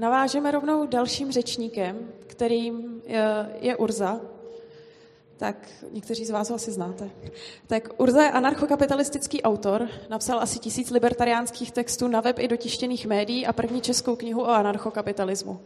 [0.00, 3.24] navážeme rovnou dalším řečníkem, kterým je,
[3.60, 4.20] je Urza.
[5.36, 7.10] Tak někteří z vás ho asi znáte.
[7.66, 13.06] Tak Urza je anarchokapitalistický autor, napsal asi tisíc libertariánských textů na web i do tištěných
[13.06, 15.60] médií a první českou knihu o anarchokapitalismu.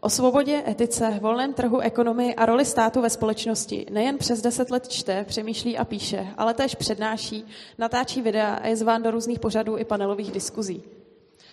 [0.00, 4.88] O svobodě, etice, volném trhu, ekonomii a roli státu ve společnosti nejen přes deset let
[4.88, 7.46] čte, přemýšlí a píše, ale též přednáší,
[7.78, 10.82] natáčí videa a je zván do různých pořadů i panelových diskuzí.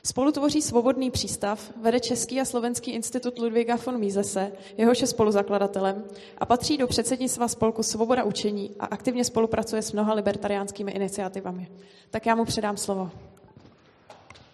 [0.04, 6.04] Spolu tvoří svobodný přístav, vede Český a Slovenský institut Ludviga von Misese, jehož je spoluzakladatelem,
[6.38, 11.68] a patří do předsednictva spolku Svoboda učení a aktivně spolupracuje s mnoha libertariánskými iniciativami.
[12.10, 13.12] Tak já mu předám slovo.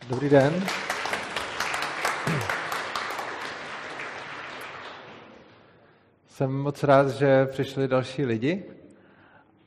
[0.09, 0.63] Dobrý den.
[6.27, 8.65] Jsem moc rád, že přišli další lidi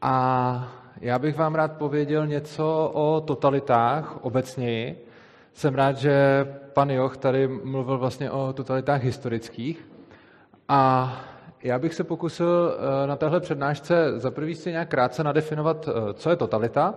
[0.03, 5.06] a já bych vám rád pověděl něco o totalitách obecněji.
[5.53, 9.89] Jsem rád, že pan Joch tady mluvil vlastně o totalitách historických
[10.69, 11.13] a
[11.63, 16.15] já bych se pokusil eh, na téhle přednášce za prvý si nějak krátce nadefinovat, eh,
[16.15, 16.95] co je totalita.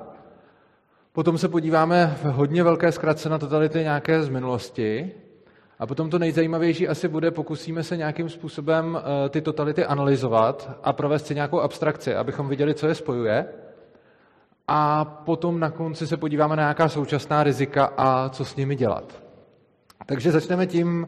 [1.14, 5.12] Potom se podíváme v hodně velké zkratce na totality nějaké z minulosti
[5.80, 10.94] a potom to nejzajímavější asi bude, pokusíme se nějakým způsobem eh, ty totality analyzovat a
[10.94, 13.46] provést si nějakou abstrakci, abychom viděli, co je spojuje.
[14.68, 19.24] A potom na konci se podíváme na nějaká současná rizika a co s nimi dělat.
[20.06, 21.08] Takže začneme tím,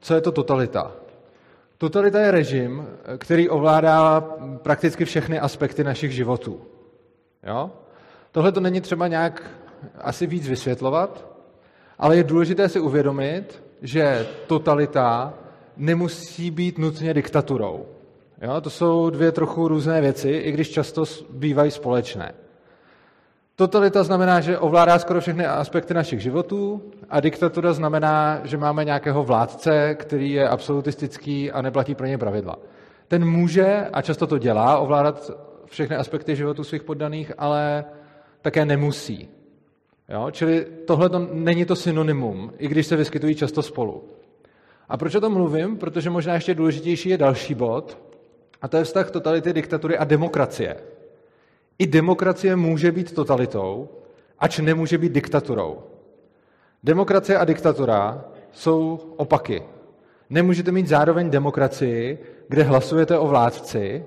[0.00, 0.92] co je to totalita.
[1.78, 2.86] Totalita je režim,
[3.18, 4.20] který ovládá
[4.62, 6.60] prakticky všechny aspekty našich životů.
[7.46, 7.70] Jo?
[8.32, 9.50] Tohle to není třeba nějak
[10.00, 11.26] asi víc vysvětlovat,
[11.98, 15.34] ale je důležité si uvědomit, že totalita
[15.76, 17.86] nemusí být nutně diktaturou.
[18.42, 18.60] Jo?
[18.60, 22.34] To jsou dvě trochu různé věci, i když často bývají společné.
[23.58, 29.24] Totalita znamená, že ovládá skoro všechny aspekty našich životů a diktatura znamená, že máme nějakého
[29.24, 32.56] vládce, který je absolutistický a neplatí pro ně pravidla.
[33.08, 35.30] Ten může, a často to dělá, ovládat
[35.66, 37.84] všechny aspekty životu svých poddaných, ale
[38.42, 39.28] také nemusí.
[40.08, 40.30] Jo?
[40.30, 44.04] Čili tohle to není to synonymum, i když se vyskytují často spolu.
[44.88, 45.76] A proč o tom mluvím?
[45.76, 47.98] Protože možná ještě důležitější je další bod,
[48.62, 50.76] a to je vztah totality, diktatury a demokracie.
[51.78, 53.88] I demokracie může být totalitou,
[54.38, 55.78] ač nemůže být diktaturou.
[56.84, 59.62] Demokracie a diktatura jsou opaky.
[60.30, 62.18] Nemůžete mít zároveň demokracii,
[62.48, 64.04] kde hlasujete o vládci,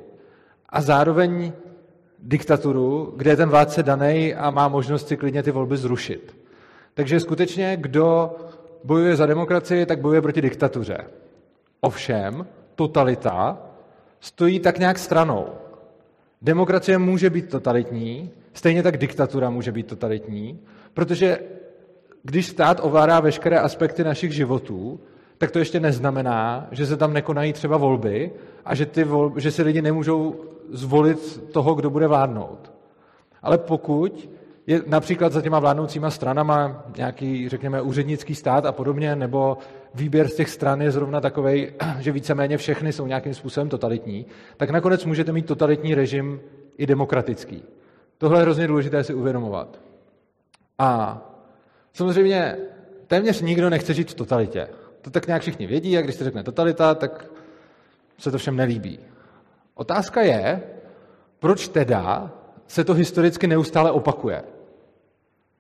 [0.72, 1.54] a zároveň
[2.20, 6.36] diktaturu, kde je ten vládce daný a má možnost si klidně ty volby zrušit.
[6.94, 8.36] Takže skutečně, kdo
[8.84, 10.98] bojuje za demokracii, tak bojuje proti diktatuře.
[11.82, 12.46] Ovšem,
[12.76, 13.58] totalita
[14.20, 15.48] stojí tak nějak stranou.
[16.42, 20.60] Demokracie může být totalitní, stejně tak diktatura může být totalitní,
[20.94, 21.40] protože
[22.24, 25.00] když stát ovládá veškeré aspekty našich životů,
[25.38, 28.32] tak to ještě neznamená, že se tam nekonají třeba volby
[28.66, 30.36] a že, ty volby, že si lidi nemůžou
[30.70, 32.72] zvolit toho, kdo bude vládnout.
[33.42, 34.30] Ale pokud
[34.68, 39.58] je například za těma vládnoucíma stranama nějaký, řekněme, úřednický stát a podobně, nebo
[39.94, 41.68] výběr z těch stran je zrovna takový,
[42.00, 44.26] že víceméně všechny jsou nějakým způsobem totalitní,
[44.58, 46.42] tak nakonec můžete mít totalitní režim
[46.78, 47.64] i demokratický.
[48.18, 49.80] Tohle je hrozně důležité si uvědomovat.
[50.80, 51.22] A
[51.94, 52.58] samozřejmě
[53.08, 54.68] téměř nikdo nechce žít v totalitě.
[55.02, 57.26] To tak nějak všichni vědí a když se řekne totalita, tak
[58.18, 59.00] se to všem nelíbí.
[59.76, 60.62] Otázka je,
[61.40, 62.32] proč teda
[62.68, 64.44] se to historicky neustále opakuje.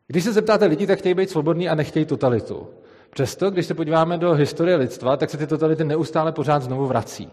[0.08, 2.68] Když se zeptáte lidí, tak chtějí být svobodní a nechtějí totalitu.
[3.14, 7.30] Přesto, když se podíváme do historie lidstva, tak se ty totality neustále pořád znovu vrací.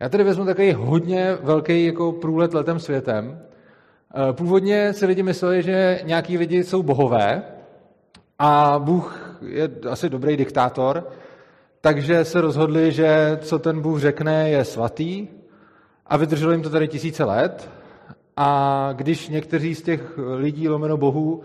[0.00, 3.40] Já tady vezmu takový hodně velký jako průlet letem světem.
[4.14, 7.42] Eh, původně si lidi mysleli, že nějaký lidi jsou bohové
[8.38, 11.08] a Bůh je asi dobrý diktátor,
[11.80, 15.28] takže se rozhodli, že co ten Bůh řekne, je svatý
[16.06, 17.70] a vydrželo jim to tady tisíce let.
[18.36, 21.42] A když někteří z těch lidí, lomeno bohů,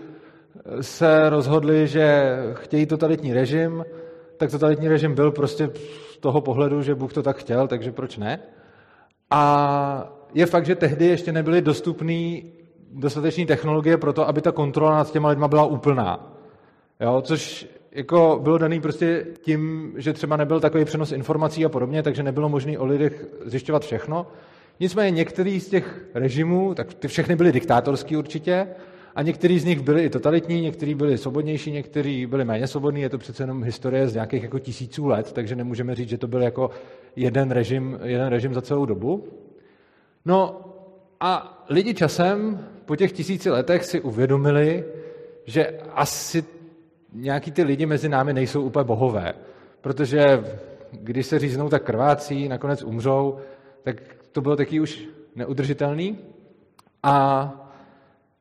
[0.81, 3.85] se rozhodli, že chtějí totalitní režim,
[4.37, 5.69] tak totalitní režim byl prostě
[6.11, 8.39] z toho pohledu, že Bůh to tak chtěl, takže proč ne?
[9.31, 12.41] A je fakt, že tehdy ještě nebyly dostupné
[12.91, 16.37] dostatečné technologie pro to, aby ta kontrola nad těma lidma byla úplná.
[16.99, 22.03] Jo, což jako bylo daný prostě tím, že třeba nebyl takový přenos informací a podobně,
[22.03, 24.27] takže nebylo možné o lidech zjišťovat všechno.
[24.79, 28.67] Nicméně některý z těch režimů, tak ty všechny byly diktátorský určitě,
[29.17, 33.01] a některý z nich byli i totalitní, někteří byli svobodnější, někteří byli méně svobodní.
[33.01, 36.27] Je to přece jenom historie z nějakých jako tisíců let, takže nemůžeme říct, že to
[36.27, 36.69] byl jako
[37.15, 39.27] jeden režim, jeden režim za celou dobu.
[40.25, 40.61] No
[41.19, 44.85] a lidi časem po těch tisíci letech si uvědomili,
[45.45, 46.43] že asi
[47.13, 49.33] nějaký ty lidi mezi námi nejsou úplně bohové.
[49.81, 50.43] protože
[50.91, 53.37] když se říznou, tak krvácí, nakonec umřou,
[53.83, 56.17] tak to bylo taky už neudržitelný.
[57.03, 57.66] A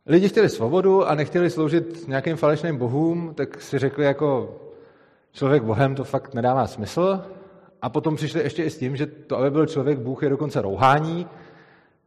[0.06, 4.56] lidi chtěli svobodu a nechtěli sloužit nějakým falešným bohům, tak si řekli jako
[5.32, 7.20] člověk bohem to fakt nedává smysl.
[7.82, 10.62] A potom přišli ještě i s tím, že to, aby byl člověk Bůh, je dokonce
[10.62, 11.26] rouhání.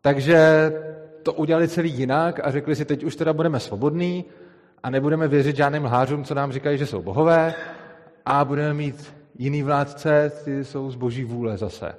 [0.01, 0.71] Takže
[1.23, 4.25] to udělali celý jinak a řekli si, teď už teda budeme svobodní
[4.83, 7.53] a nebudeme věřit žádným lhářům, co nám říkají, že jsou bohové
[8.25, 11.95] a budeme mít jiný vládce, ty jsou z boží vůle zase.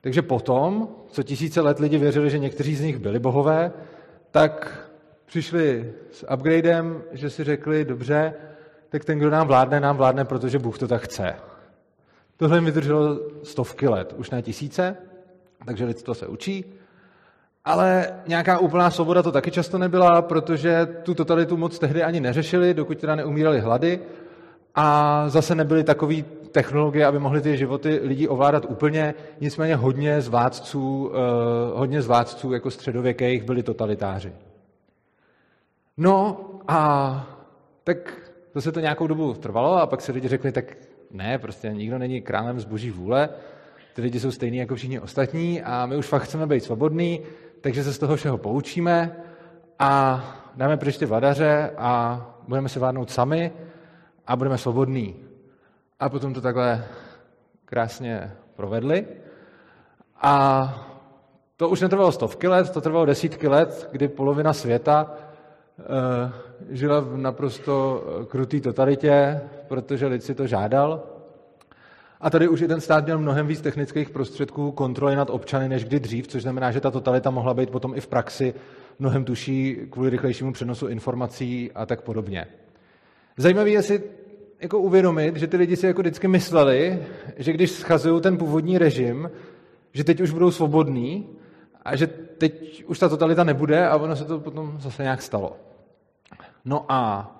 [0.00, 3.72] Takže potom, co tisíce let lidi věřili, že někteří z nich byli bohové,
[4.30, 4.89] tak
[5.30, 8.34] přišli s upgradem, že si řekli, dobře,
[8.88, 11.34] tak ten, kdo nám vládne, nám vládne, protože Bůh to tak chce.
[12.36, 14.96] Tohle jim vydrželo stovky let, už ne tisíce,
[15.64, 16.64] takže lidstvo se učí.
[17.64, 22.74] Ale nějaká úplná svoboda to taky často nebyla, protože tu totalitu moc tehdy ani neřešili,
[22.74, 24.00] dokud teda neumírali hlady.
[24.74, 26.22] A zase nebyly takové
[26.52, 29.14] technologie, aby mohly ty životy lidí ovládat úplně.
[29.40, 34.32] Nicméně hodně z vládců, eh, hodně z vládců jako středověkých byli totalitáři.
[35.96, 37.26] No a
[37.84, 37.96] tak
[38.52, 40.64] to se to nějakou dobu trvalo a pak se lidi řekli, tak
[41.10, 43.28] ne, prostě nikdo není králem z boží vůle,
[43.94, 47.20] ty lidi jsou stejní jako všichni ostatní a my už fakt chceme být svobodní,
[47.60, 49.16] takže se z toho všeho poučíme
[49.78, 50.24] a
[50.56, 53.52] dáme pryč ty vladaře a budeme se vládnout sami
[54.26, 55.16] a budeme svobodní.
[56.00, 56.84] A potom to takhle
[57.64, 59.06] krásně provedli.
[60.22, 60.86] A
[61.56, 65.16] to už netrvalo stovky let, to trvalo desítky let, kdy polovina světa
[66.70, 71.02] žila v naprosto krutý totalitě, protože lid si to žádal.
[72.20, 75.84] A tady už i ten stát měl mnohem víc technických prostředků kontroly nad občany než
[75.84, 78.54] kdy dřív, což znamená, že ta totalita mohla být potom i v praxi
[78.98, 82.46] mnohem tuší kvůli rychlejšímu přenosu informací a tak podobně.
[83.36, 84.02] Zajímavé je si
[84.60, 87.02] jako uvědomit, že ty lidi si jako vždycky mysleli,
[87.36, 89.30] že když schazují ten původní režim,
[89.92, 91.28] že teď už budou svobodní
[91.84, 95.56] a že teď už ta totalita nebude a ono se to potom zase nějak stalo.
[96.64, 97.30] No a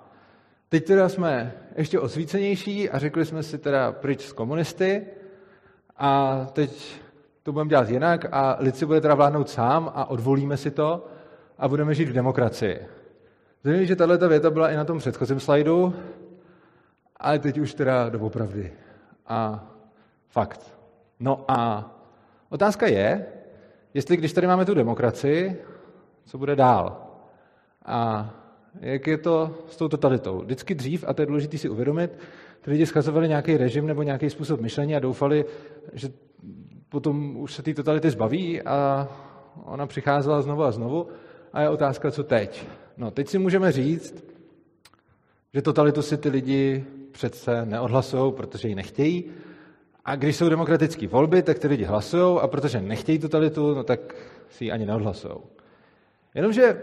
[0.69, 5.07] teď teda jsme ještě osvícenější a řekli jsme si teda pryč z komunisty
[5.97, 7.01] a teď
[7.43, 11.07] to budeme dělat jinak a lid si bude teda vládnout sám a odvolíme si to
[11.57, 12.87] a budeme žít v demokracii.
[13.63, 15.93] Zajímavé, že tahle věta byla i na tom předchozím slajdu,
[17.17, 18.73] ale teď už teda doopravdy.
[19.27, 19.67] A
[20.29, 20.77] fakt.
[21.19, 21.89] No a
[22.49, 23.25] otázka je,
[23.93, 25.61] jestli když tady máme tu demokracii,
[26.25, 27.07] co bude dál.
[27.85, 28.29] A
[28.79, 30.41] jak je to s tou totalitou.
[30.41, 32.11] Vždycky dřív, a to je důležité si uvědomit,
[32.61, 35.45] ty lidi schazovali nějaký režim nebo nějaký způsob myšlení a doufali,
[35.93, 36.09] že
[36.89, 39.07] potom už se té totality zbaví a
[39.65, 41.07] ona přicházela znovu a znovu.
[41.53, 42.67] A je otázka, co teď.
[42.97, 44.25] No, teď si můžeme říct,
[45.53, 49.25] že totalitu si ty lidi přece neodhlasují, protože ji nechtějí.
[50.05, 54.15] A když jsou demokratické volby, tak ty lidi hlasují a protože nechtějí totalitu, no tak
[54.49, 55.33] si ji ani neodhlasují.
[56.35, 56.81] Jenomže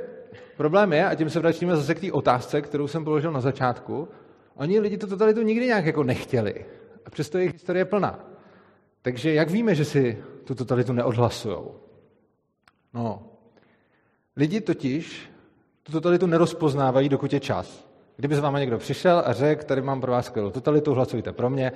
[0.57, 4.09] problém je, a tím se vracíme zase k té otázce, kterou jsem položil na začátku,
[4.55, 6.65] oni lidi tu totalitu nikdy nějak jako nechtěli.
[7.07, 8.25] A přesto jejich historie je plná.
[9.03, 11.59] Takže jak víme, že si tu totalitu neodhlasují?
[12.95, 13.23] No,
[14.37, 15.31] lidi totiž
[15.83, 17.89] tu totalitu nerozpoznávají, dokud je čas.
[18.17, 21.51] Kdyby s váma někdo přišel a řekl, tady mám pro vás skvělou totalitu, hlasujte pro
[21.51, 21.73] mě,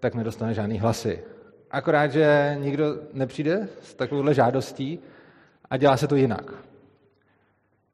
[0.00, 1.22] tak nedostane žádný hlasy.
[1.70, 4.98] Akorát, že nikdo nepřijde s takovouhle žádostí
[5.70, 6.69] a dělá se to jinak.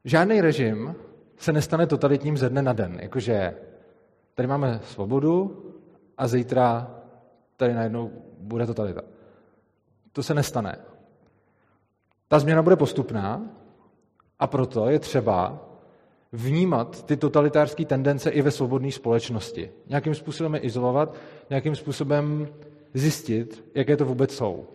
[0.07, 0.95] Žádný režim
[1.37, 2.99] se nestane totalitním ze dne na den.
[3.03, 3.55] Jakože
[4.35, 5.63] tady máme svobodu
[6.19, 6.91] a zítra
[7.57, 9.01] tady najednou bude totalita.
[10.13, 10.79] To se nestane.
[12.29, 13.43] Ta změna bude postupná
[14.39, 15.59] a proto je třeba
[16.33, 19.71] vnímat ty totalitářské tendence i ve svobodné společnosti.
[19.89, 21.15] Nějakým způsobem je izolovat,
[21.51, 22.49] nějakým způsobem
[22.95, 24.67] zjistit, jaké to vůbec jsou.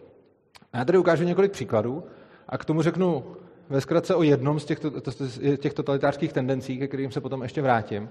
[0.73, 2.03] A já tady ukážu několik příkladů
[2.49, 3.23] a k tomu řeknu
[3.71, 4.79] ve zkratce o jednom z těch,
[5.57, 8.09] těch totalitářských tendencí, ke kterým se potom ještě vrátím.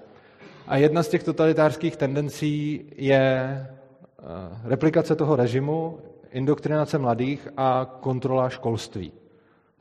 [0.66, 4.24] A jedna z těch totalitářských tendencí je eh,
[4.64, 5.98] replikace toho režimu,
[6.30, 9.12] indoktrinace mladých a kontrola školství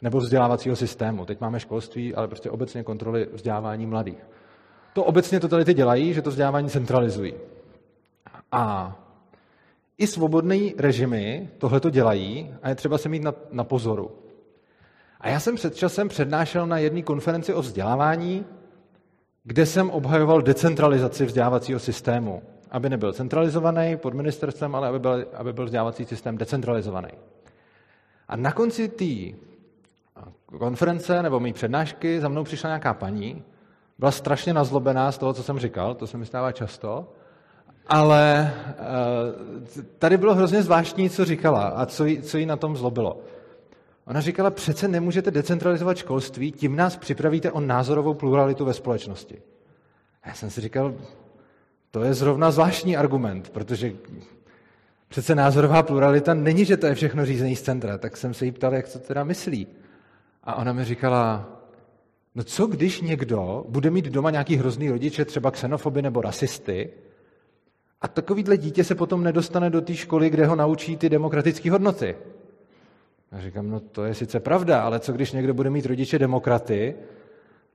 [0.01, 1.25] nebo vzdělávacího systému.
[1.25, 4.27] Teď máme školství, ale prostě obecně kontroly vzdělávání mladých.
[4.93, 7.33] To obecně totality dělají, že to vzdělávání centralizují.
[8.51, 8.95] A
[9.97, 14.11] i svobodné režimy tohle to dělají a je třeba se mít na, na pozoru.
[15.19, 18.45] A já jsem před časem přednášel na jedné konferenci o vzdělávání,
[19.43, 22.41] kde jsem obhajoval decentralizaci vzdělávacího systému.
[22.71, 27.09] Aby nebyl centralizovaný pod ministerstvem, ale aby byl, aby byl vzdělávací systém decentralizovaný.
[28.27, 29.37] A na konci té
[30.57, 33.43] konference nebo mý přednášky za mnou přišla nějaká paní,
[33.99, 37.07] byla strašně nazlobená z toho, co jsem říkal, to se mi stává často,
[37.89, 38.53] Ale
[39.99, 43.21] tady bylo hrozně zvláštní, co říkala a co jí, co jí na tom zlobilo.
[44.09, 49.41] Ona říkala, přece nemůžete decentralizovat školství, tím nás připravíte o názorovou pluralitu ve společnosti.
[50.23, 50.95] A já jsem si říkal,
[51.91, 53.93] to je zrovna zvláštní argument, protože
[55.07, 57.97] přece názorová pluralita není, že to je všechno řízení z centra.
[57.97, 59.67] Tak jsem se jí ptal, jak to teda myslí.
[60.43, 61.49] A ona mi říkala,
[62.35, 66.89] no co když někdo bude mít doma nějaký hrozný rodiče, třeba xenofoby nebo rasisty,
[68.01, 72.15] a takovýhle dítě se potom nedostane do té školy, kde ho naučí ty demokratické hodnoty.
[73.31, 76.95] A říkám, no to je sice pravda, ale co když někdo bude mít rodiče demokraty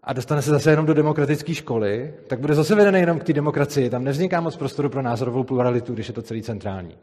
[0.02, 3.32] a dostane se zase jenom do demokratické školy, tak bude zase vedený jenom k té
[3.32, 3.90] demokracii.
[3.90, 6.96] Tam nevzniká moc prostoru pro názorovou pluralitu, když je to celý centrální.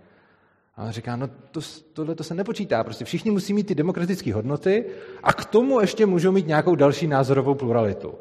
[0.78, 1.60] A on říká, no to,
[1.94, 4.86] tohle to se nepočítá, prostě všichni musí mít ty demokratické hodnoty
[5.24, 8.14] a k tomu ještě můžou mít nějakou další názorovou pluralitu.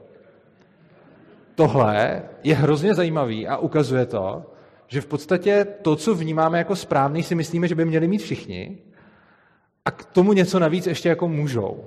[1.54, 4.44] Tohle je hrozně zajímavý a ukazuje to,
[4.86, 8.78] že v podstatě to, co vnímáme jako správný, si myslíme, že by měli mít všichni
[9.84, 11.84] a k tomu něco navíc ještě jako můžou.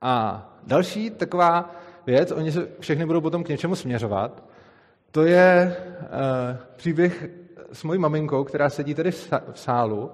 [0.00, 1.74] A další taková
[2.06, 4.42] věc, oni se všechny budou potom k něčemu směřovat,
[5.10, 7.28] to je uh, příběh
[7.72, 10.10] s mojí maminkou, která sedí tady v sálu.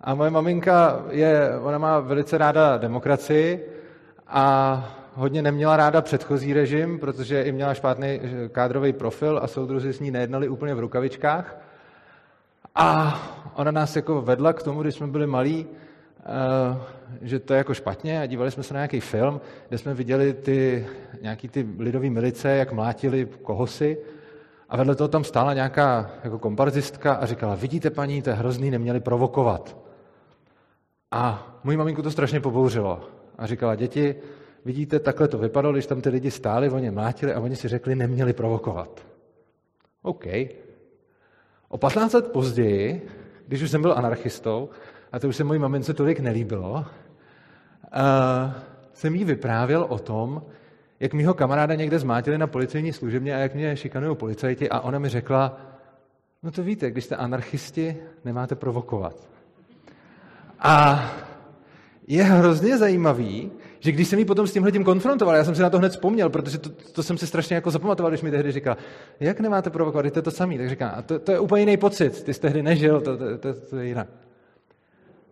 [0.00, 3.72] A moje maminka je, ona má velice ráda demokracii
[4.26, 8.20] a hodně neměla ráda předchozí režim, protože i měla špatný
[8.52, 11.60] kádrový profil a soudruzi s ní nejednali úplně v rukavičkách.
[12.74, 13.18] A
[13.54, 15.87] ona nás jako vedla k tomu, když jsme byli malí, Eh,
[17.22, 20.32] že to je jako špatně a dívali jsme se na nějaký film, kde jsme viděli
[20.32, 20.86] ty,
[21.22, 23.98] nějaký ty lidové milice, jak mlátili kohosi
[24.68, 28.70] a vedle toho tam stála nějaká jako komparzistka a říkala, vidíte paní, to je hrozný,
[28.70, 29.76] neměli provokovat.
[31.10, 33.00] A můj maminku to strašně pobouřilo
[33.38, 34.14] a říkala, děti,
[34.64, 37.94] vidíte, takhle to vypadalo, když tam ty lidi stáli, oni mlátili a oni si řekli,
[37.94, 39.06] neměli provokovat.
[40.02, 40.24] OK.
[41.68, 43.08] O 15 let později,
[43.46, 44.68] když už jsem byl anarchistou,
[45.12, 46.84] a to už se mojí mamince tolik nelíbilo, uh,
[48.92, 50.42] jsem jí vyprávěl o tom,
[51.00, 54.98] jak mýho kamaráda někde zmátili na policejní služebně a jak mě šikanují policajti a ona
[54.98, 55.60] mi řekla,
[56.42, 59.28] no to víte, když jste anarchisti, nemáte provokovat.
[60.58, 61.04] A
[62.06, 63.50] je hrozně zajímavý,
[63.80, 65.88] že když jsem jí potom s tímhle tím konfrontoval, já jsem si na to hned
[65.88, 68.76] vzpomněl, protože to, to jsem si strašně jako zapamatoval, když mi tehdy říkal,
[69.20, 70.58] jak nemáte provokovat, to je to samý.
[70.58, 73.38] Tak říká, a to, to je úplně jiný pocit, ty jsi tehdy nežil, to, to,
[73.38, 74.08] to, to je jinak.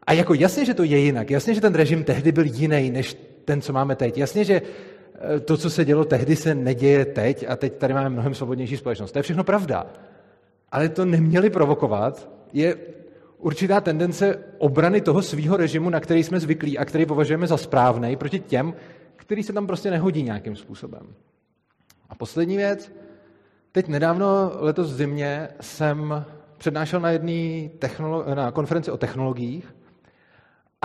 [0.07, 3.17] A jako jasně, že to je jinak, jasně, že ten režim tehdy byl jiný, než
[3.45, 4.19] ten, co máme teď.
[4.19, 8.11] Jasně, že eh, to, co se dělo tehdy, se neděje teď a teď tady máme
[8.11, 9.13] mnohem svobodnější společnost.
[9.13, 9.87] To je všechno pravda.
[10.73, 12.31] Ale to neměli provokovat.
[12.53, 12.77] Je
[13.39, 18.17] určitá tendence obrany toho svého režimu, na který jsme zvyklí a který považujeme za správný,
[18.17, 18.75] proti těm,
[19.17, 21.07] který se tam prostě nehodí nějakým způsobem.
[22.09, 22.93] A poslední věc.
[23.73, 26.25] Teď nedávno, letos v zimě, jsem
[26.59, 27.71] přednášel na jedné
[28.35, 29.76] na konferenci o technologiích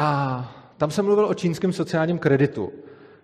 [0.02, 2.72] a tam jsem mluvil o čínském sociálním kreditu.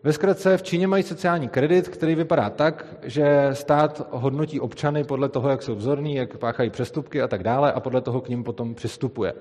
[0.04, 5.30] Ve zkratce v Číně mají sociální kredit, který vypadá tak, že stát hodnotí občany podle
[5.30, 8.44] toho, jak jsou vzorní, jak páchají přestupky a tak dále a podle toho k ním
[8.44, 9.34] potom přistupuje.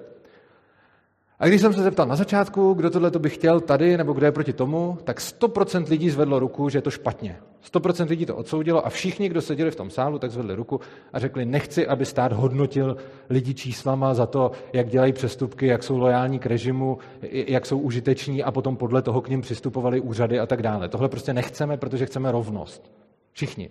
[1.38, 4.32] A když jsem se zeptal na začátku, kdo tohle by chtěl tady, nebo kdo je
[4.32, 7.36] proti tomu, tak 100% lidí zvedlo ruku, že je to špatně.
[7.72, 10.80] 100% lidí to odsoudilo a všichni, kdo seděli v tom sálu, tak zvedli ruku
[11.12, 12.96] a řekli, nechci, aby stát hodnotil
[13.30, 16.98] lidi číslama za to, jak dělají přestupky, jak jsou lojální k režimu,
[17.30, 20.88] jak jsou užiteční a potom podle toho k ním přistupovali úřady a tak dále.
[20.88, 22.92] Tohle prostě nechceme, protože chceme rovnost.
[23.32, 23.70] Všichni.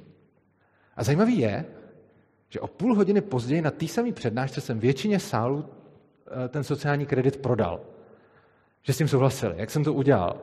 [0.96, 1.66] A zajímavý je,
[2.50, 5.66] že o půl hodiny později na té samé přednášce jsem většině sálu
[6.50, 7.80] ten sociální kredit prodal.
[8.84, 9.54] Že s tím souhlasili.
[9.58, 10.38] Jak jsem to udělal?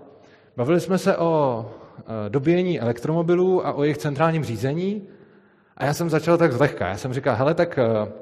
[0.57, 1.65] Bavili jsme se o
[1.99, 5.09] eh, dobíjení elektromobilů a o jejich centrálním řízení
[5.77, 6.89] a já jsem začal tak zlehka.
[6.89, 8.13] Já jsem říkal, hele, tak eh,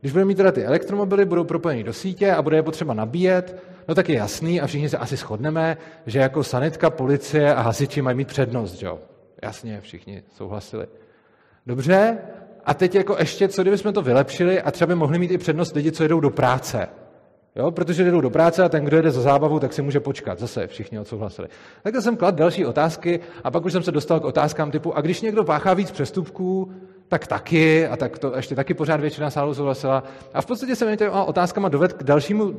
[0.00, 3.62] když budeme mít teda ty elektromobily, budou propojeny do sítě a bude je potřeba nabíjet,
[3.88, 8.02] no tak je jasný a všichni se asi shodneme, že jako sanitka, policie a hasiči
[8.02, 8.98] mají mít přednost, jo?
[9.42, 10.86] Jasně, všichni souhlasili.
[11.66, 12.18] Dobře,
[12.64, 15.74] a teď jako ještě, co kdybychom to vylepšili a třeba by mohli mít i přednost
[15.74, 16.88] lidi, co jedou do práce.
[17.56, 20.38] Jo, protože jdou do práce a ten, kdo jede za zábavu, tak si může počkat.
[20.38, 21.48] Zase všichni odsouhlasili.
[21.82, 25.00] Tak jsem klad další otázky a pak už jsem se dostal k otázkám typu, a
[25.00, 26.72] když někdo páchá víc přestupků,
[27.08, 30.04] tak taky, a tak to ještě taky pořád většina sálu souhlasila.
[30.34, 32.54] A v podstatě jsem těmi otázkama dovedl k dalšímu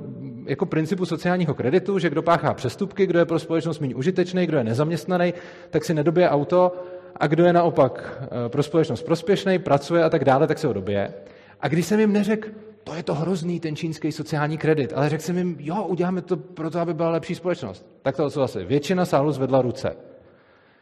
[0.45, 4.57] jako principu sociálního kreditu, že kdo páchá přestupky, kdo je pro společnost méně užitečný, kdo
[4.57, 5.33] je nezaměstnaný,
[5.69, 6.71] tak si nedobije auto
[7.15, 10.73] a kdo je naopak eh, pro společnost prospěšný, pracuje a tak dále, tak se ho
[10.73, 11.13] dobije.
[11.61, 12.49] A když jsem jim neřekl,
[12.87, 14.93] to je to hrozný, ten čínský sociální kredit.
[14.95, 17.85] Ale řekl jsem jim, jo, uděláme to proto, aby byla lepší společnost.
[18.01, 18.65] Tak to odsouhlasili.
[18.65, 19.95] Většina sálu zvedla ruce.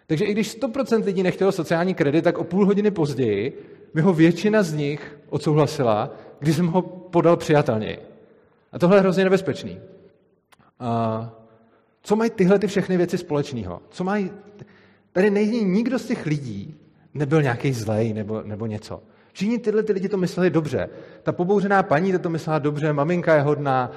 [0.07, 3.61] Takže i když 100% lidí nechtělo sociální kredit, tak o půl hodiny později
[3.93, 7.97] mi ho většina z nich odsouhlasila, když jsem ho podal přijatelněji.
[8.71, 9.79] A tohle je hrozně nebezpečný.
[10.79, 11.31] A
[12.01, 13.81] co mají tyhle ty všechny věci společného?
[13.89, 14.31] Co mají...
[15.11, 16.75] Tady není nikdo z těch lidí,
[17.13, 19.03] nebyl nějaký zlej nebo, nebo něco.
[19.35, 20.89] Všichni tyhle ty lidi to mysleli dobře.
[21.23, 23.91] Ta pobouřená paní to myslela dobře, maminka je hodná,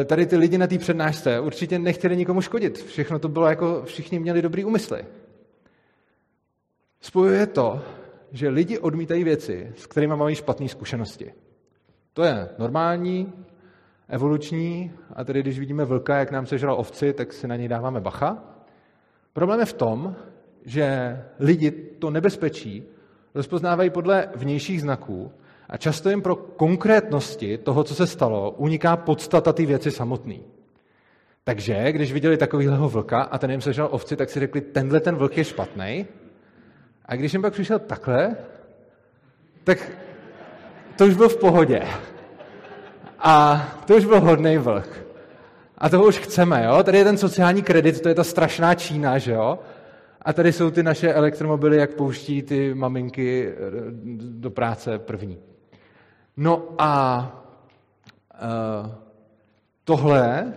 [0.00, 2.78] eh, tady ty lidi na té přednášce určitě nechtěli nikomu škodit.
[2.78, 5.04] Všechno to bylo jako, všichni měli dobrý úmysly.
[7.00, 7.82] Spojuje to,
[8.32, 11.32] že lidi odmítají věci, s kterými mají špatné zkušenosti.
[12.12, 13.32] To je normální,
[14.08, 18.00] evoluční, a tedy když vidíme vlka, jak nám sežral ovci, tak si na něj dáváme
[18.00, 18.44] bacha.
[19.32, 20.16] Problém je v tom,
[20.64, 22.93] že lidi to nebezpečí
[23.34, 25.32] rozpoznávají podle vnějších znaků
[25.68, 30.42] a často jim pro konkrétnosti toho, co se stalo, uniká podstata ty věci samotný.
[31.44, 35.16] Takže, když viděli takovýhleho vlka a ten jim sežral ovci, tak si řekli, tenhle ten
[35.16, 36.06] vlk je špatný.
[37.06, 38.36] A když jim pak přišel takhle,
[39.64, 39.92] tak
[40.96, 41.82] to už byl v pohodě.
[43.18, 45.04] A to už byl hodný vlk.
[45.78, 46.82] A toho už chceme, jo?
[46.82, 49.58] Tady je ten sociální kredit, to je ta strašná Čína, že jo?
[50.24, 53.54] A tady jsou ty naše elektromobily, jak pouští ty maminky eh,
[54.18, 55.38] do práce první.
[56.36, 57.22] No a
[58.34, 58.90] uh,
[59.84, 60.52] tohle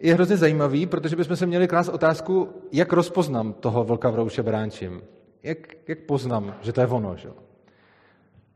[0.00, 4.42] je hrozně zajímavý, protože bychom se měli klást otázku, jak rozpoznám toho vlka v rouše
[4.42, 5.02] bránčím.
[5.42, 7.28] Jak, jak poznám, že to je ono, že?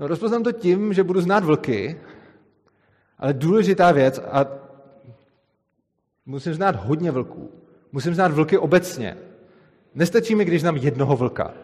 [0.00, 2.00] No, rozpoznám to tím, že budu znát vlky,
[3.18, 4.46] ale důležitá věc, a
[6.26, 7.50] musím znát hodně vlků.
[7.92, 9.16] Musím znát vlky obecně.
[9.94, 11.54] Nestačí mi, když znám jednoho vlka.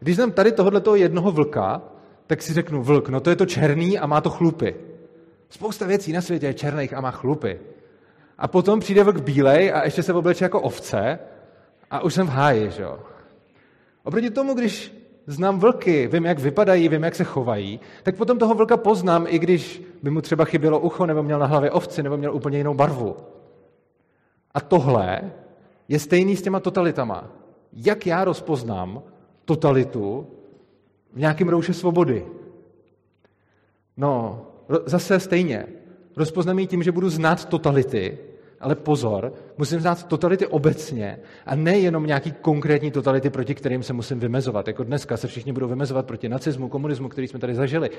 [0.00, 1.82] Když znám tady tohoto jednoho vlka,
[2.26, 4.74] tak si řeknu vlk, no to je to černý a má to chlupy.
[5.48, 7.60] Spousta věcí na světě je černých a má chlupy.
[8.38, 11.18] A potom přijde vlk bílej a ještě se obleče jako ovce
[11.90, 12.98] a už jsem v háji, že jo.
[14.04, 14.96] Oproti tomu, když
[15.26, 19.38] znám vlky, vím, jak vypadají, vím, jak se chovají, tak potom toho vlka poznám, i
[19.38, 22.74] když by mu třeba chybělo ucho, nebo měl na hlavě ovci, nebo měl úplně jinou
[22.74, 23.16] barvu.
[24.54, 25.20] A tohle
[25.88, 27.39] je stejný s těma totalitama.
[27.72, 29.02] Jak já rozpoznám
[29.44, 30.26] totalitu
[31.12, 32.26] v nějakém rouše svobody?
[33.96, 34.42] No,
[34.86, 35.66] zase stejně.
[36.16, 38.18] Rozpoznám ji tím, že budu znát totality,
[38.60, 44.20] ale pozor, musím znát totality obecně a nejenom nějaký konkrétní totality, proti kterým se musím
[44.20, 44.68] vymezovat.
[44.68, 47.90] Jako dneska se všichni budou vymezovat proti nacismu, komunismu, který jsme tady zažili.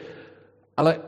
[0.77, 0.99] Ale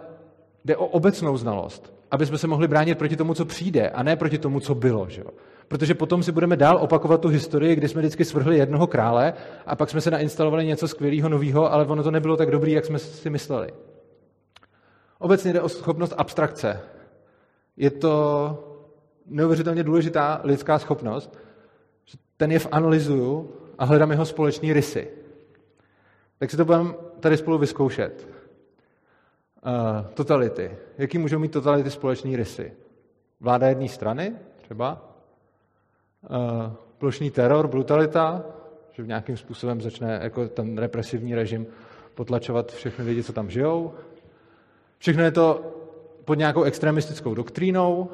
[0.65, 4.15] jde o obecnou znalost, aby jsme se mohli bránit proti tomu, co přijde, a ne
[4.15, 5.10] proti tomu, co bylo.
[5.10, 5.23] Že?
[5.67, 9.34] Protože potom si budeme dál opakovat tu historii, kdy jsme vždycky svrhli jednoho krále
[9.65, 12.86] a pak jsme se nainstalovali něco skvělého, nového, ale ono to nebylo tak dobré, jak
[12.86, 13.73] jsme si mysleli.
[15.19, 16.82] Obecně jde o schopnost abstrakce.
[17.78, 18.13] Je to
[19.26, 21.39] neuvěřitelně důležitá lidská schopnost,
[22.06, 25.08] že ten jev analyzuju a hledám jeho společný rysy.
[26.39, 28.33] Tak si to budeme tady spolu vyzkoušet.
[29.65, 30.78] Uh, totality.
[30.97, 32.73] Jaký můžou mít totality společný rysy?
[33.39, 35.02] Vláda jedné strany, třeba.
[36.30, 38.45] Uh, plošný teror, brutalita,
[38.91, 41.67] že v nějakým způsobem začne jako ten represivní režim
[42.15, 43.93] potlačovat všechny lidi, co tam žijou.
[44.97, 45.62] Všechno je to
[46.26, 48.10] pod nějakou extremistickou doktrínou,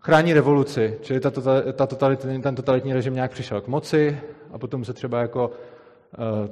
[0.00, 4.20] chrání revoluci, čili ta, tota, ta totalitní, ten totalitní režim nějak přišel k moci
[4.52, 5.50] a potom se třeba jako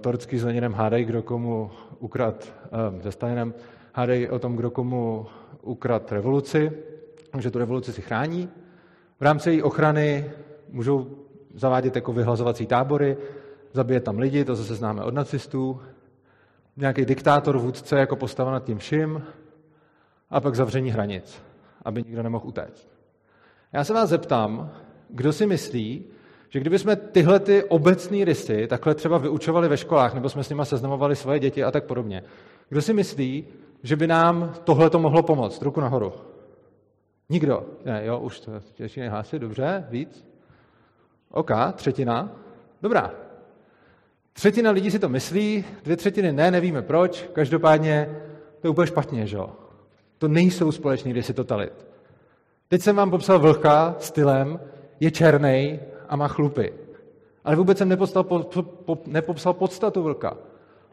[0.00, 2.52] Torcký s Leninem hádají, kdo komu ukrad,
[2.94, 3.54] uh, se Stalinem,
[3.92, 5.26] hádají o tom, kdo komu
[5.62, 6.72] ukrad revoluci,
[7.38, 8.48] že tu revoluci si chrání.
[9.20, 10.30] V rámci její ochrany
[10.68, 11.10] můžou
[11.54, 13.16] zavádět jako vyhlazovací tábory,
[13.72, 15.80] zabíjet tam lidi, to zase známe od nacistů,
[16.76, 19.22] nějaký diktátor, vůdce jako postava nad tím vším
[20.30, 21.42] a pak zavření hranic,
[21.84, 22.88] aby nikdo nemohl utéct.
[23.72, 24.72] Já se vás zeptám,
[25.08, 26.04] kdo si myslí,
[26.54, 30.62] že kdybychom tyhle ty obecné rysy takhle třeba vyučovali ve školách, nebo jsme s nimi
[30.64, 32.22] seznamovali svoje děti a tak podobně,
[32.68, 33.44] kdo si myslí,
[33.82, 35.62] že by nám tohle to mohlo pomoct?
[35.62, 36.12] Ruku nahoru.
[37.28, 37.66] Nikdo.
[37.84, 40.26] Ne, jo, už to těžší nehlásit, dobře, víc.
[41.30, 42.32] OK, třetina.
[42.82, 43.10] Dobrá.
[44.32, 48.20] Třetina lidí si to myslí, dvě třetiny ne, nevíme proč, každopádně
[48.60, 49.50] to je úplně špatně, že jo.
[50.18, 51.86] To nejsou společné rysy totalit.
[52.68, 54.60] Teď jsem vám popsal vlka stylem,
[55.00, 55.80] je černý
[56.14, 56.72] a má chlupy.
[57.44, 60.36] Ale vůbec jsem nepopsal, po, po, nepopsal podstatu vlka.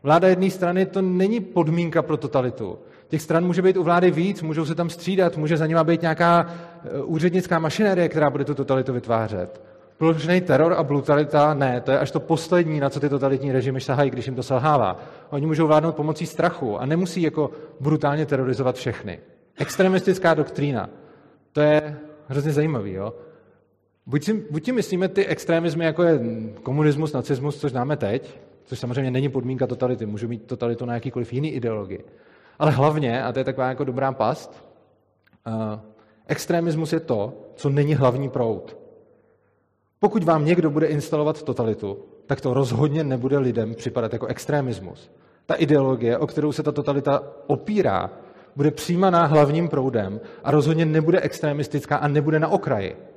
[0.03, 2.79] Vláda jedné strany to není podmínka pro totalitu.
[3.07, 6.01] Těch stran může být u vlády víc, můžou se tam střídat, může za nima být
[6.01, 6.45] nějaká
[6.83, 9.61] e, úřednická mašinérie, která bude tu totalitu vytvářet.
[9.97, 13.81] Plošný teror a brutalita ne, to je až to poslední, na co ty totalitní režimy
[13.81, 14.99] sahají, když jim to selhává.
[15.29, 19.19] Oni můžou vládnout pomocí strachu a nemusí jako brutálně terorizovat všechny.
[19.57, 20.89] Extremistická doktrína.
[21.53, 22.93] To je hrozně zajímavý.
[22.93, 23.13] Jo?
[24.05, 26.19] Buď, si, buď si myslíme ty extremismy, jako je
[26.63, 31.33] komunismus, nacismus, což známe teď, což samozřejmě není podmínka totality, můžu mít totalitu na jakýkoliv
[31.33, 32.03] jiný ideologii.
[32.59, 34.65] Ale hlavně, a to je taková jako dobrá past,
[35.47, 35.53] uh,
[36.27, 38.77] extremismus je to, co není hlavní proud.
[39.99, 45.11] Pokud vám někdo bude instalovat totalitu, tak to rozhodně nebude lidem připadat jako extremismus.
[45.45, 48.09] Ta ideologie, o kterou se ta totalita opírá,
[48.55, 53.10] bude přijímaná hlavním proudem a rozhodně nebude extremistická a nebude na okraji.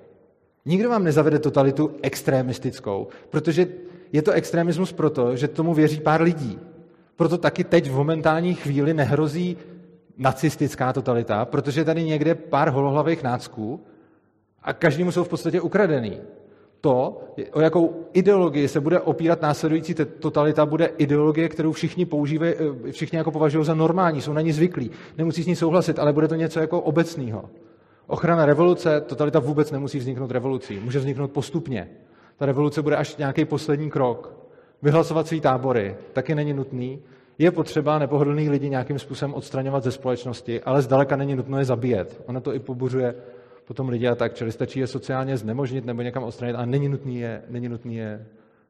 [0.67, 3.67] Nikdo vám nezavede totalitu extremistickou, protože
[4.13, 6.59] je to extremismus proto, že tomu věří pár lidí.
[7.17, 9.57] Proto taky teď v momentální chvíli nehrozí
[10.19, 13.81] nacistická totalita, protože tady někde pár holohlavých nácků
[14.63, 16.19] a každému jsou v podstatě ukradený.
[16.81, 17.23] To,
[17.53, 22.55] o jakou ideologii se bude opírat následující totalita, bude ideologie, kterou všichni používají,
[22.89, 26.13] eh, všichni jako považují za normální, jsou na ní zvyklí, nemusí s ní souhlasit, ale
[26.13, 27.51] bude to něco jako obecného.
[28.07, 31.89] Ochrana revoluce, totalita vůbec nemusí vzniknout revolucí, může vzniknout postupně.
[32.37, 34.35] Ta revoluce bude až nějaký poslední krok.
[34.83, 37.03] Vyhlasovat svý tábory taky není nutný.
[37.39, 42.23] Je potřeba nepohodlných lidi nějakým způsobem odstraňovat ze společnosti, ale zdaleka není nutno je zabíjet.
[42.27, 43.15] Ono to i pobuřuje
[43.65, 47.21] potom lidi a tak, čili stačí je sociálně znemožnit nebo někam odstranit, ale není nutný
[47.21, 48.27] je, není nutný je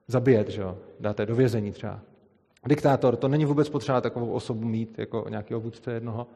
[0.09, 0.77] zabíjet, že jo?
[1.01, 2.01] dáte do vězení třeba.
[2.67, 6.27] Diktátor, to není vůbec potřeba takovou osobu mít, jako nějakého vůdce jednoho.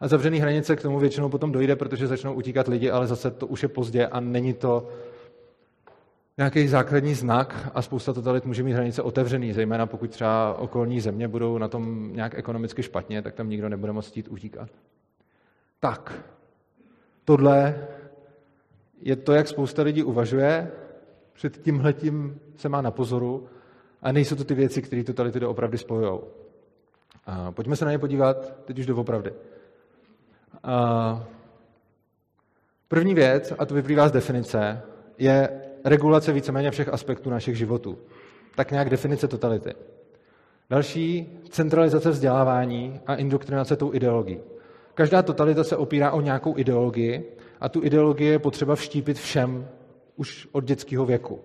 [0.00, 3.46] A zavřený hranice k tomu většinou potom dojde, protože začnou utíkat lidi, ale zase to
[3.46, 4.88] už je pozdě a není to
[6.38, 11.28] nějaký základní znak a spousta totalit může mít hranice otevřený, zejména pokud třeba okolní země
[11.28, 14.68] budou na tom nějak ekonomicky špatně, tak tam nikdo nebude moct chtít utíkat.
[15.80, 16.24] Tak,
[17.24, 17.86] tohle
[19.02, 20.72] je to, jak spousta lidí uvažuje,
[21.32, 23.48] před tímhletím se má na pozoru
[24.02, 26.20] a nejsou to ty věci, které totality doopravdy spojují.
[27.50, 29.32] Pojďme se na ně podívat teď už doopravdy.
[32.88, 34.82] První věc, a to vyplývá z definice,
[35.18, 35.48] je
[35.84, 37.98] regulace víceméně všech aspektů našich životů.
[38.54, 39.74] Tak nějak definice totality.
[40.70, 44.40] Další, centralizace vzdělávání a indoktrinace tou ideologií.
[44.94, 49.68] Každá totalita se opírá o nějakou ideologii a tu ideologii je potřeba vštípit všem
[50.16, 51.40] už od dětského věku.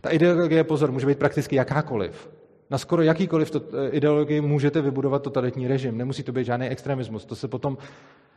[0.00, 2.30] Ta ideologie, pozor, může být prakticky jakákoliv.
[2.70, 5.98] Na skoro jakýkoliv to, eh, ideologii můžete vybudovat totalitní režim.
[5.98, 7.24] Nemusí to být žádný extremismus.
[7.24, 7.78] To se potom,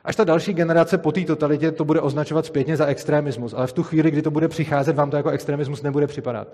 [0.04, 3.74] až ta další generace po té totalitě to bude označovat zpětně za extremismus, ale v
[3.74, 6.48] tu chvíli, kdy to bude přicházet, vám to jako extremismus nebude připadat.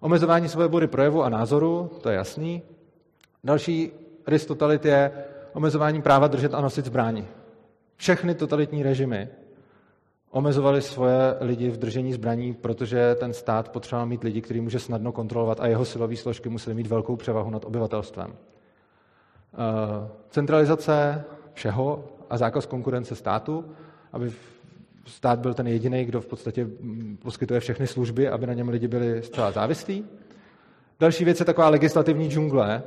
[0.00, 2.62] Omezování svobody projevu a názoru, to je jasný.
[3.44, 3.92] Další
[4.26, 5.12] rys totalit je
[5.52, 7.24] omezování práva držet a nosit zbraň.
[7.96, 9.28] Všechny totalitní režimy
[10.32, 15.12] omezovali svoje lidi v držení zbraní, protože ten stát potřeboval mít lidi, který může snadno
[15.12, 18.32] kontrolovat a jeho silové složky musely mít velkou převahu nad obyvatelstvem.
[18.32, 23.64] Eh, centralizace všeho a zákaz konkurence státu,
[24.12, 24.32] aby
[25.06, 28.88] stát byl ten jediný, kdo v podstatě mm, poskytuje všechny služby, aby na něm lidi
[28.88, 30.04] byli zcela závislí.
[31.00, 32.82] Další věc je taková legislativní džungle,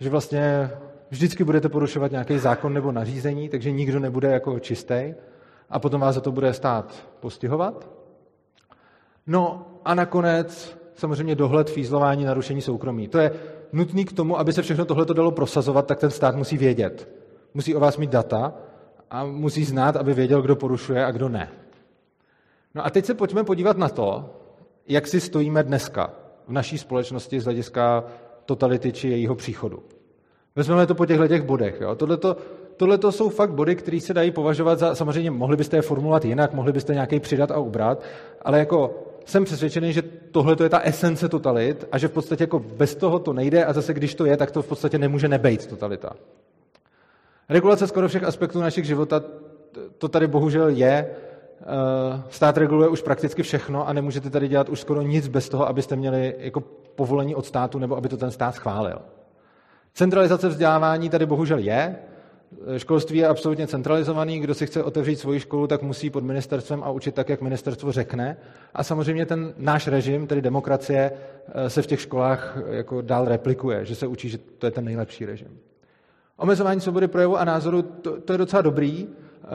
[0.00, 0.70] že vlastně
[1.10, 5.14] vždycky budete porušovat nějaký zákon nebo nařízení, takže nikdo nebude jako čistý
[5.70, 7.88] a potom vás za to bude stát postihovat.
[9.26, 13.08] No a nakonec samozřejmě dohled, fízlování, narušení soukromí.
[13.08, 13.32] To je
[13.72, 17.08] nutný k tomu, aby se všechno tohle dalo prosazovat, tak ten stát musí vědět.
[17.54, 18.52] Musí o vás mít data
[19.10, 21.48] a musí znát, aby věděl, kdo porušuje a kdo ne.
[22.74, 24.36] No a teď se pojďme podívat na to,
[24.88, 26.10] jak si stojíme dneska
[26.48, 28.04] v naší společnosti z hlediska
[28.44, 29.82] totality či jejího příchodu.
[30.56, 31.80] Vezmeme to po těchto těch bodech.
[31.80, 31.96] Jo.
[32.80, 36.24] Tohleto, tohleto jsou fakt body, které se dají považovat za, samozřejmě mohli byste je formulovat
[36.24, 38.02] jinak, mohli byste nějaký přidat a ubrat,
[38.42, 42.58] ale jako jsem přesvědčený, že tohle je ta esence totalit a že v podstatě jako
[42.58, 45.66] bez toho to nejde a zase když to je, tak to v podstatě nemůže nebejt
[45.66, 46.12] totalita.
[47.48, 49.22] Regulace skoro všech aspektů našich života,
[49.98, 51.06] to tady bohužel je.
[51.60, 55.68] Eh, stát reguluje už prakticky všechno a nemůžete tady dělat už skoro nic bez toho,
[55.68, 56.60] abyste měli jako
[56.94, 58.98] povolení od státu nebo aby to ten stát schválil.
[59.94, 61.96] Centralizace vzdělávání tady bohužel je.
[62.76, 64.40] Školství je absolutně centralizovaný.
[64.40, 67.92] Kdo si chce otevřít svoji školu, tak musí pod ministerstvem a učit tak, jak ministerstvo
[67.92, 68.36] řekne.
[68.74, 71.12] A samozřejmě ten náš režim, tedy demokracie,
[71.48, 74.84] eh, se v těch školách jako dál replikuje, že se učí, že to je ten
[74.84, 75.58] nejlepší režim.
[76.36, 79.06] Omezování svobody projevu a názoru, to, to je docela dobrý.
[79.06, 79.48] Eh,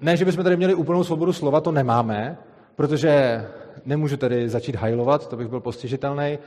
[0.00, 2.38] ne, že bychom tady měli úplnou svobodu slova, to nemáme,
[2.74, 3.44] protože
[3.84, 6.38] nemůžu tady začít hajlovat, to bych byl postižitelný,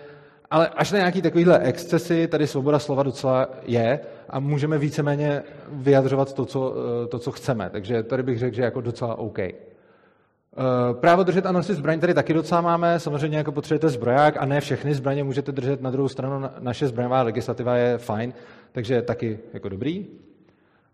[0.52, 6.34] ale až na nějaký takovýhle excesy tady svoboda slova docela je a můžeme víceméně vyjadřovat
[6.34, 7.70] to co, eh, to, co chceme.
[7.70, 9.40] Takže tady bych řekl, že jako docela OK.
[9.40, 13.00] Eh, právo držet a nosit zbraň tady taky docela máme.
[13.00, 15.82] Samozřejmě jako potřebujete zbroják a ne všechny zbraně můžete držet.
[15.82, 18.34] Na druhou stranu naše zbraňová legislativa je fajn,
[18.72, 20.08] takže taky jako dobrý.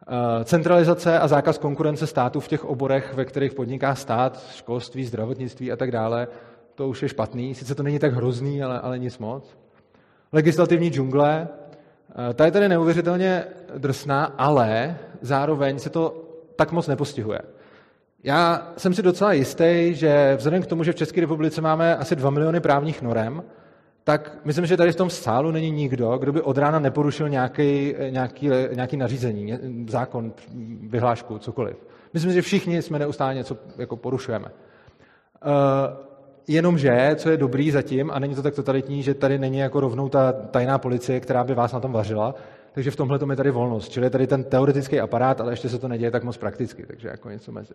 [0.07, 5.71] Eh, centralizace a zákaz konkurence státu v těch oborech, ve kterých podniká stát, školství, zdravotnictví
[5.71, 6.27] a tak dále,
[6.75, 7.55] to už je špatný.
[7.55, 9.57] Sice to není tak hrozný, ale, ale nic moc.
[10.31, 11.47] Legislativní džungle,
[12.29, 13.43] eh, ta je tady neuvěřitelně
[13.77, 16.21] drsná, ale zároveň se to
[16.55, 17.39] tak moc nepostihuje.
[18.23, 22.15] Já jsem si docela jistý, že vzhledem k tomu, že v České republice máme asi
[22.15, 23.43] 2 miliony právních norem,
[24.03, 27.95] tak myslím, že tady v tom sálu není nikdo, kdo by od rána neporušil nějaký,
[28.09, 30.33] nějaký, nějaký nařízení, zákon,
[30.81, 31.77] vyhlášku, cokoliv.
[32.13, 34.47] Myslím, že všichni jsme neustále něco jako porušujeme.
[36.47, 40.09] Jenomže, co je dobrý zatím, a není to tak totalitní, že tady není jako rovnou
[40.09, 42.35] ta tajná policie, která by vás na tom vařila,
[42.71, 43.89] takže v tomhle je tady volnost.
[43.89, 47.07] Čili je tady ten teoretický aparát, ale ještě se to neděje tak moc prakticky, takže
[47.07, 47.73] jako něco mezi.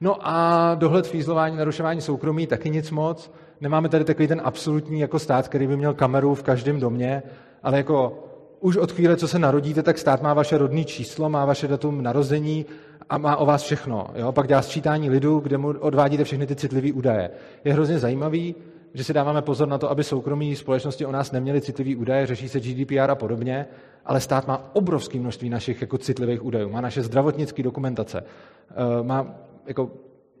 [0.00, 3.32] No a dohled fízlování, narušování soukromí taky nic moc.
[3.60, 7.22] Nemáme tady takový ten absolutní jako stát, který by měl kameru v každém domě,
[7.62, 8.24] ale jako
[8.60, 12.02] už od chvíle, co se narodíte, tak stát má vaše rodné číslo, má vaše datum
[12.02, 12.66] narození
[13.10, 14.06] a má o vás všechno.
[14.14, 14.32] Jo?
[14.32, 17.30] Pak dělá sčítání lidu, kde mu odvádíte všechny ty citlivé údaje.
[17.64, 18.54] Je hrozně zajímavý,
[18.94, 22.48] že si dáváme pozor na to, aby soukromí společnosti o nás neměly citlivé údaje, řeší
[22.48, 23.66] se GDPR a podobně,
[24.06, 26.70] ale stát má obrovské množství našich jako citlivých údajů.
[26.70, 28.24] Má naše zdravotnické dokumentace,
[28.70, 29.34] eh, má
[29.66, 29.90] jako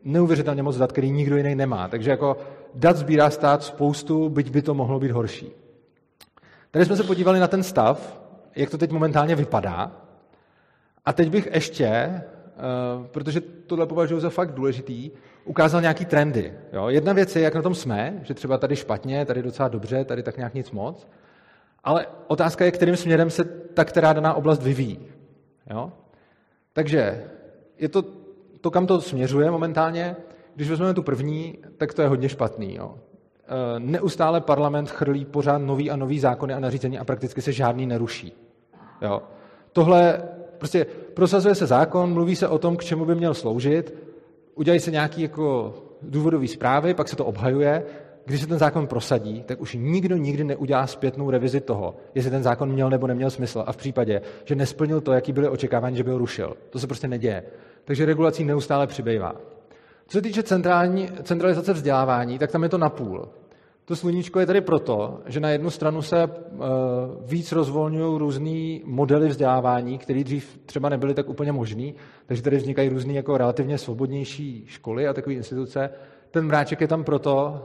[0.04, 1.88] neuvěřitelně moc dat, který nikdo jiný nemá.
[1.88, 2.36] Takže jako
[2.74, 5.50] dat sbírá stát spoustu, byť by to mohlo být horší.
[6.70, 8.20] Tady jsme se podívali na ten stav,
[8.56, 9.92] jak to teď momentálně vypadá.
[11.04, 12.20] A teď bych ještě,
[13.12, 15.10] protože tohle považuji za fakt důležitý,
[15.44, 16.54] ukázal nějaký trendy.
[16.72, 16.88] Jo?
[16.88, 20.22] Jedna věc je, jak na tom jsme, že třeba tady špatně, tady docela dobře, tady
[20.22, 21.08] tak nějak nic moc.
[21.84, 23.44] Ale otázka je, kterým směrem se
[23.74, 24.98] ta která daná oblast vyvíjí.
[25.70, 25.92] Jo?
[26.72, 27.24] Takže
[27.78, 28.20] je to
[28.60, 30.16] to, kam to směřuje momentálně,
[30.54, 32.74] když vezmeme tu první, tak to je hodně špatný.
[32.74, 32.94] Jo.
[32.96, 37.86] E, neustále parlament chrlí pořád nový a nový zákony a nařízení a prakticky se žádný
[37.86, 38.32] neruší.
[39.02, 39.22] Jo.
[39.72, 40.22] Tohle
[40.58, 43.94] prostě prosazuje se zákon, mluví se o tom, k čemu by měl sloužit,
[44.54, 47.82] udělají se nějaké jako důvodové zprávy, pak se to obhajuje.
[48.24, 52.42] Když se ten zákon prosadí, tak už nikdo nikdy neudělá zpětnou revizi toho, jestli ten
[52.42, 53.64] zákon měl nebo neměl smysl.
[53.66, 56.56] A v případě, že nesplnil to, jaký byly očekávání, že by ho rušil.
[56.70, 57.42] To se prostě neděje
[57.84, 59.34] takže regulací neustále přibývá.
[60.06, 63.28] Co se týče centrální, centralizace vzdělávání, tak tam je to napůl.
[63.90, 66.62] To sluníčko je tady proto, že na jednu stranu se uh,
[67.22, 71.94] víc rozvolňují různé modely vzdělávání, které dřív třeba nebyly tak úplně možný,
[72.26, 75.90] takže tady vznikají různé jako relativně svobodnější školy a takové instituce,
[76.30, 77.62] ten mráček je tam proto,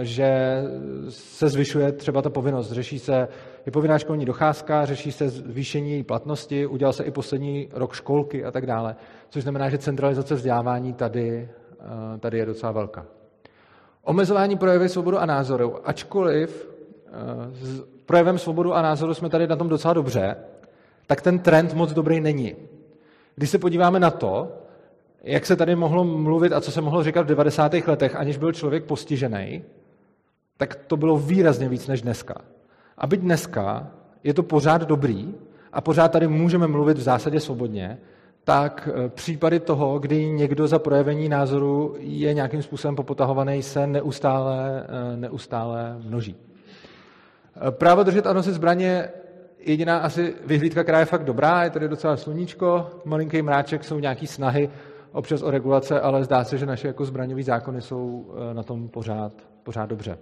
[0.00, 0.62] eh, že
[1.08, 2.72] se zvyšuje třeba ta povinnost.
[2.72, 3.28] Řeší se,
[3.66, 8.44] je povinná školní docházka, řeší se zvýšení její platnosti, udělal se i poslední rok školky
[8.44, 8.96] a tak dále.
[9.30, 11.48] Což znamená, že centralizace vzdělávání tady,
[11.80, 13.17] eh, tady je docela velká.
[14.08, 16.68] Omezování projevy svobodu a názoru, ačkoliv
[17.06, 17.10] eh,
[17.52, 20.36] s projevem svobodu a názoru jsme tady na tom docela dobře,
[21.06, 22.56] tak ten trend moc dobrý není.
[23.36, 24.52] Když se podíváme na to,
[25.22, 27.74] jak se tady mohlo mluvit a co se mohlo říkat v 90.
[27.86, 29.62] letech, aniž byl člověk postižený,
[30.56, 32.34] tak to bylo výrazně víc než dneska.
[32.98, 33.90] A byť dneska
[34.24, 35.34] je to pořád dobrý
[35.72, 37.98] a pořád tady můžeme mluvit v zásadě svobodně,
[38.48, 44.86] tak eh, případy toho, kdy někdo za projevení názoru je nějakým způsobem popotahovaný, se neustále,
[44.88, 46.36] eh, neustále množí.
[47.56, 49.08] Eh, právo držet a nosit zbraně
[49.58, 54.26] jediná asi vyhlídka, která je fakt dobrá, je tady docela sluníčko, malinký mráček, jsou nějaké
[54.26, 54.70] snahy
[55.12, 59.32] občas o regulace, ale zdá se, že naše jako zbraňové zákony jsou na tom pořád,
[59.62, 60.18] pořád dobře.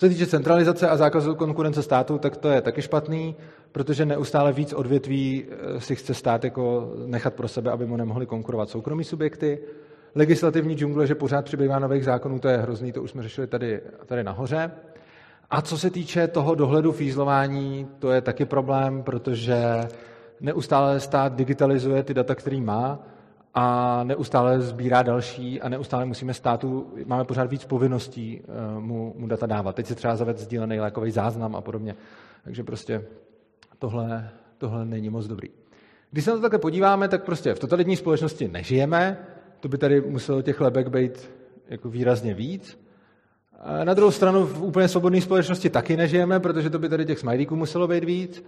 [0.00, 3.36] Co se týče centralizace a zákazu konkurence státu, tak to je taky špatný,
[3.72, 8.26] protože neustále víc odvětví eh, si chce stát jako nechat pro sebe, aby mu nemohli
[8.26, 9.58] konkurovat soukromí subjekty.
[10.14, 13.80] Legislativní džungle, že pořád přibývá nových zákonů, to je hrozný, to už jsme řešili tady,
[14.06, 14.70] tady nahoře.
[15.50, 19.80] A co se týče toho dohledu fízlování, to je taky problém, protože
[20.40, 22.98] neustále stát digitalizuje ty data, který má
[23.54, 29.26] a neustále sbírá další a neustále musíme státu, máme pořád víc povinností eh, mu, mu
[29.26, 29.76] data dávat.
[29.76, 31.96] Teď se třeba zaved sdílený lékový záznam a podobně.
[32.44, 33.04] Takže prostě
[33.78, 35.48] tohle, tohle není moc dobrý.
[36.10, 39.18] Když se na to takhle podíváme, tak prostě v totalitní společnosti nežijeme,
[39.60, 41.30] to by tady muselo těch lebek být
[41.68, 42.78] jako výrazně víc.
[43.84, 47.56] Na druhou stranu v úplně svobodné společnosti taky nežijeme, protože to by tady těch smajlíků
[47.56, 48.44] muselo být víc.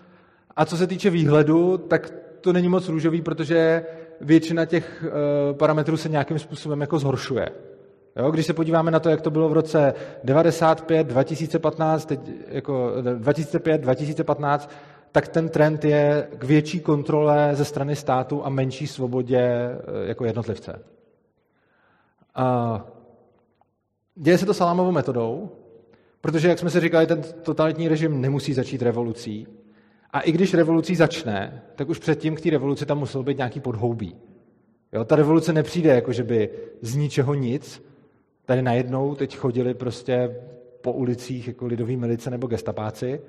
[0.57, 2.11] A co se týče výhledu, tak
[2.41, 3.85] to není moc růžový, protože
[4.21, 7.49] většina těch eh, parametrů se nějakým způsobem jako zhoršuje.
[8.17, 9.95] Jo, když se podíváme na to, jak to bylo v roce
[10.25, 14.71] 95, 2015, teď jako 2005, 2015,
[15.13, 20.25] tak ten trend je k větší kontrole ze strany státu a menší svobodě eh, jako
[20.25, 20.83] jednotlivce.
[22.35, 22.81] A
[24.15, 25.51] děje se to salámovou metodou,
[26.21, 29.47] protože, jak jsme si říkali, ten totalitní režim nemusí začít revolucí,
[30.13, 33.61] a i když revolucí začne, tak už předtím k té revoluci tam muselo být nějaký
[33.61, 34.17] podhoubí.
[34.93, 37.83] Jo, ta revoluce nepřijde jako, že by z ničeho nic,
[38.45, 40.37] tady najednou teď chodili prostě
[40.81, 43.21] po ulicích jako lidový milice nebo gestapáci,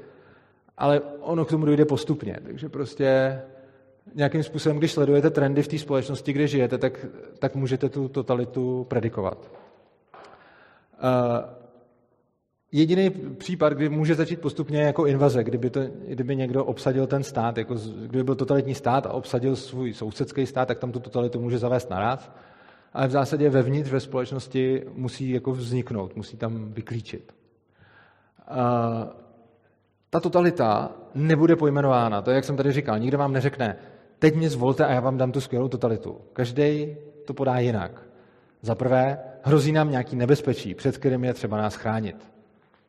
[0.78, 2.38] ale ono k tomu dojde postupně.
[2.44, 3.42] Takže prostě
[4.16, 7.06] nějakým způsobem, když sledujete trendy v té společnosti, kde žijete, tak,
[7.40, 9.52] tak můžete tu totalitu predikovat.
[11.04, 11.63] Uh,
[12.74, 17.58] jediný případ, kdy může začít postupně jako invaze, kdyby, to, kdyby někdo obsadil ten stát,
[17.58, 17.76] jako
[18.08, 21.90] kdyby byl totalitní stát a obsadil svůj sousedský stát, tak tam tu totalitu může zavést
[21.90, 22.32] naraz.
[22.94, 27.34] Ale v zásadě vevnitř ve společnosti musí jako vzniknout, musí tam vyklíčit.
[28.52, 28.58] Uh,
[30.10, 32.22] ta totalita nebude pojmenována.
[32.22, 33.76] To je, jak jsem tady říkal, nikdo vám neřekne,
[34.20, 36.18] teď mě zvolte a já vám dám tu skvělou totalitu.
[36.34, 38.02] Každý to podá jinak.
[38.62, 42.33] Za prvé, hrozí nám nějaký nebezpečí, před kterým je třeba nás chránit.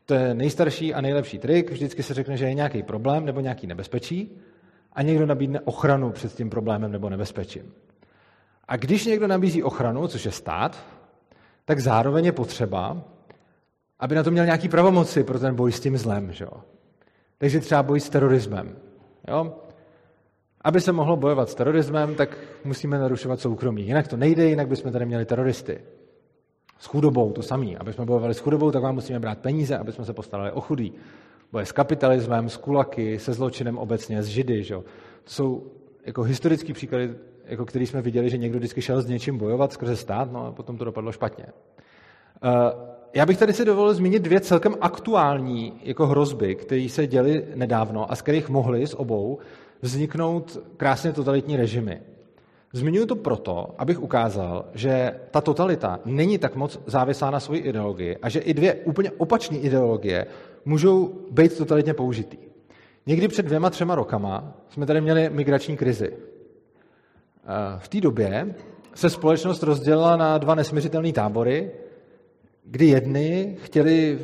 [0.06, 1.70] To je nejstarší a nejlepší trik.
[1.70, 4.38] Vždycky se řekne, že je nějaký problém nebo nějaký nebezpečí
[4.92, 7.72] a někdo nabídne ochranu před tím problémem nebo nebezpečím.
[8.68, 10.84] A když někdo nabízí ochranu, což je stát,
[11.64, 13.02] tak zároveň je potřeba,
[14.00, 16.32] aby na to měl nějaký pravomoci pro ten boj s tím zlem.
[16.32, 16.46] Že?
[17.38, 18.76] Takže třeba boj s terorismem.
[19.28, 19.56] Jo?
[20.60, 23.86] Aby se mohlo bojovat s terorismem, tak musíme narušovat soukromí.
[23.86, 25.80] Jinak to nejde, jinak bychom tady měli teroristy.
[26.84, 27.76] S chudobou to samý.
[27.76, 30.60] Aby jsme bojovali s chudobou, tak vám musíme brát peníze, aby jsme se postarali o
[30.60, 30.92] chudý.
[31.52, 34.62] Boje s kapitalismem, s kulaky, se zločinem obecně, s židy.
[34.62, 34.74] Že?
[34.74, 34.84] To
[35.26, 35.66] jsou
[36.06, 39.96] jako historický příklady, jako který jsme viděli, že někdo vždycky šel s něčím bojovat skrze
[39.96, 41.46] stát, no a potom to dopadlo špatně.
[42.44, 42.50] Uh,
[43.14, 48.12] já bych tady si dovolil zmínit dvě celkem aktuální jako hrozby, které se děly nedávno
[48.12, 49.38] a z kterých mohly z obou
[49.82, 52.00] vzniknout krásně totalitní režimy.
[52.74, 58.16] Zmiňuji to proto, abych ukázal, že ta totalita není tak moc závislá na svoji ideologii
[58.22, 60.26] a že i dvě úplně opačné ideologie
[60.64, 62.36] můžou být totalitně použitý.
[63.06, 66.12] Někdy před dvěma, třema rokama jsme tady měli migrační krizi.
[66.12, 66.18] Eh,
[67.78, 68.54] v té době
[68.94, 71.70] se společnost rozdělila na dva nesměřitelné tábory,
[72.64, 74.18] kdy jedni chtěli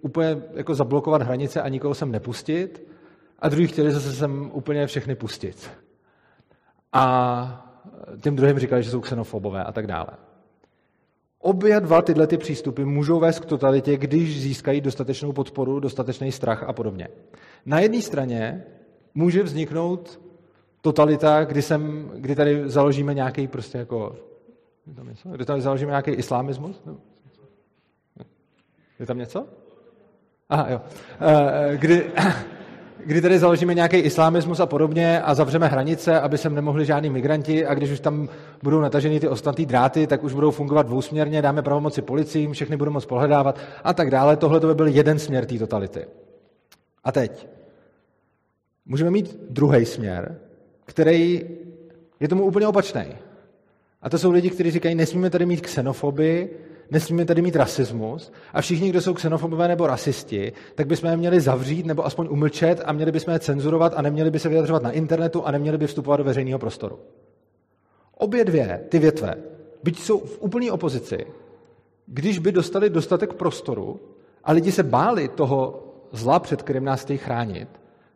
[0.00, 2.86] úplně jako zablokovat hranice a nikoho sem nepustit,
[3.38, 5.70] a druhý chtěli zase sem úplně všechny pustit.
[6.92, 7.65] A
[8.20, 10.08] těm druhým říkali, že jsou xenofobové a tak dále.
[11.38, 16.62] Obě dva tyhle ty přístupy můžou vést k totalitě, když získají dostatečnou podporu, dostatečný strach
[16.62, 17.08] a podobně.
[17.66, 18.64] Na jedné straně
[19.14, 20.20] může vzniknout
[20.80, 24.16] totalita, kdy, sem, kdy tady založíme nějaký prostě jako,
[25.24, 26.82] kdy tady založíme nějaký islámismus?
[28.98, 29.46] Je tam něco?
[30.48, 30.80] Aha, jo.
[31.20, 32.12] Eh, kdy,
[33.06, 37.66] kdy tady založíme nějaký islámismus a podobně a zavřeme hranice, aby sem nemohli žádní migranti
[37.66, 38.28] a když už tam
[38.62, 42.90] budou nataženy ty ostatní dráty, tak už budou fungovat dvousměrně, dáme pravomoci policím, všechny budou
[42.90, 44.36] moc pohledávat a tak dále.
[44.36, 46.06] Tohle to by byl jeden směr té totality.
[47.04, 47.48] A teď.
[48.86, 50.38] Můžeme mít druhý směr,
[50.84, 51.48] který
[52.20, 53.04] je tomu úplně opačný.
[54.02, 58.60] A to jsou lidi, kteří říkají, nesmíme tady mít xenofobii, nesmíme tady mít rasismus a
[58.60, 62.92] všichni, kdo jsou xenofobové nebo rasisti, tak bychom je měli zavřít nebo aspoň umlčet a
[62.92, 66.16] měli bychom je cenzurovat a neměli by se vyjadřovat na internetu a neměli by vstupovat
[66.16, 66.98] do veřejného prostoru.
[68.18, 69.34] Obě dvě ty větve,
[69.82, 71.26] byť jsou v úplné opozici,
[72.06, 74.00] když by dostali dostatek prostoru
[74.44, 77.68] a lidi se báli toho zla, před kterým nás chtějí chránit,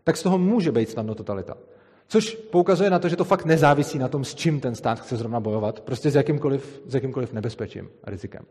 [0.05, 1.57] tak z toho může být snadno totalita.
[2.11, 5.17] Což poukazuje na to, že to fakt nezávisí na tom, s čím ten stát chce
[5.17, 8.45] zrovna bojovat, prostě s jakýmkoliv, s jakýmkoliv nebezpečím a rizikem.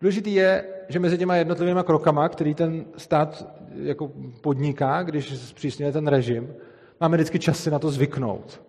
[0.00, 6.06] Důležitý je, že mezi těma jednotlivými krokama, který ten stát jako podniká, když zpřísňuje ten
[6.06, 6.54] režim,
[7.00, 8.62] máme vždycky čas si na to zvyknout.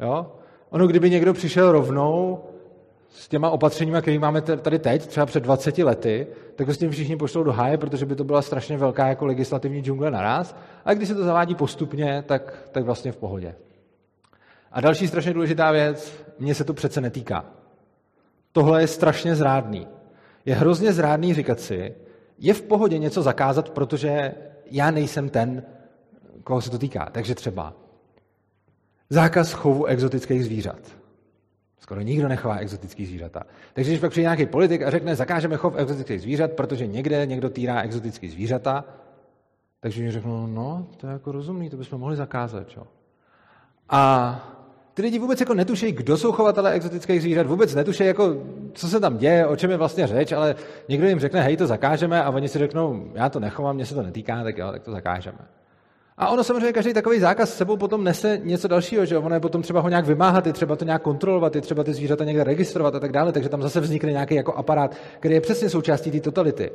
[0.00, 0.32] Jo?
[0.70, 2.44] Ono, kdyby někdo přišel rovnou
[3.12, 6.90] s těma opatřeními, které máme tady teď, třeba před 20 lety, tak to s tím
[6.90, 10.56] všichni pošlou do háje, protože by to byla strašně velká jako legislativní džungle naraz.
[10.84, 13.54] A když se to zavádí postupně, tak, tak vlastně v pohodě.
[14.72, 17.44] A další strašně důležitá věc, mně se to přece netýká.
[18.52, 19.86] Tohle je strašně zrádný.
[20.44, 21.94] Je hrozně zrádný říkat si,
[22.38, 24.34] je v pohodě něco zakázat, protože
[24.70, 25.62] já nejsem ten,
[26.44, 27.08] koho se to týká.
[27.12, 27.74] Takže třeba
[29.10, 31.01] zákaz chovu exotických zvířat.
[31.82, 33.42] Skoro nikdo nechová exotický zvířata.
[33.72, 37.50] Takže když pak přijde nějaký politik a řekne, zakážeme chov exotických zvířat, protože někde někdo
[37.50, 38.84] týrá exotický zvířata,
[39.80, 42.68] takže mi řeknou, no, to je jako rozumný, to bychom mohli zakázat.
[42.68, 42.86] Čo?
[43.88, 44.52] A
[44.94, 48.36] ty lidi vůbec jako netuší, kdo jsou chovatelé exotických zvířat, vůbec netuší, jako,
[48.72, 50.54] co se tam děje, o čem je vlastně řeč, ale
[50.88, 53.94] někdo jim řekne, hej, to zakážeme a oni si řeknou, já to nechovám, mě se
[53.94, 55.38] to netýká, tak jo, tak to zakážeme.
[56.16, 59.40] A ono samozřejmě každý takový zákaz s sebou potom nese něco dalšího, že ono je
[59.40, 62.44] potom třeba ho nějak vymáhat, je třeba to nějak kontrolovat, je třeba ty zvířata někde
[62.44, 66.10] registrovat a tak dále, takže tam zase vznikne nějaký jako aparát, který je přesně součástí
[66.10, 66.70] té totality.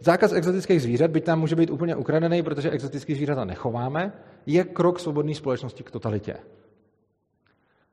[0.00, 4.12] Zákaz exotických zvířat, byť tam může být úplně ukradený, protože exotické zvířata nechováme,
[4.46, 6.36] je krok svobodné společnosti k totalitě.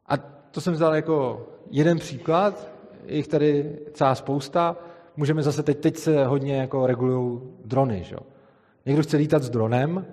[0.07, 0.17] A
[0.51, 2.71] to jsem vzal jako jeden příklad,
[3.07, 4.77] jich tady celá spousta.
[5.17, 8.15] můžeme zase teď, teď se hodně jako regulují drony, že?
[8.85, 10.05] Někdo chce lítat s dronem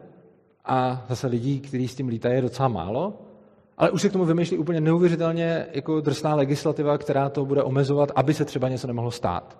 [0.65, 3.23] a zase lidí, kteří s tím lítají, je docela málo,
[3.79, 8.13] ale už se k tomu vymýšlí úplně neuvěřitelně jako drsná legislativa, která to bude omezovat,
[8.15, 9.59] aby se třeba něco nemohlo stát.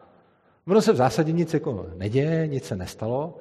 [0.69, 3.39] Ono se v zásadě nic jako neděje, nic se nestalo.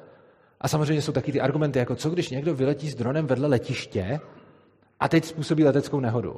[0.62, 4.20] A samozřejmě jsou taky ty argumenty, jako co když někdo vyletí s dronem vedle letiště
[5.00, 6.36] a teď způsobí leteckou nehodu.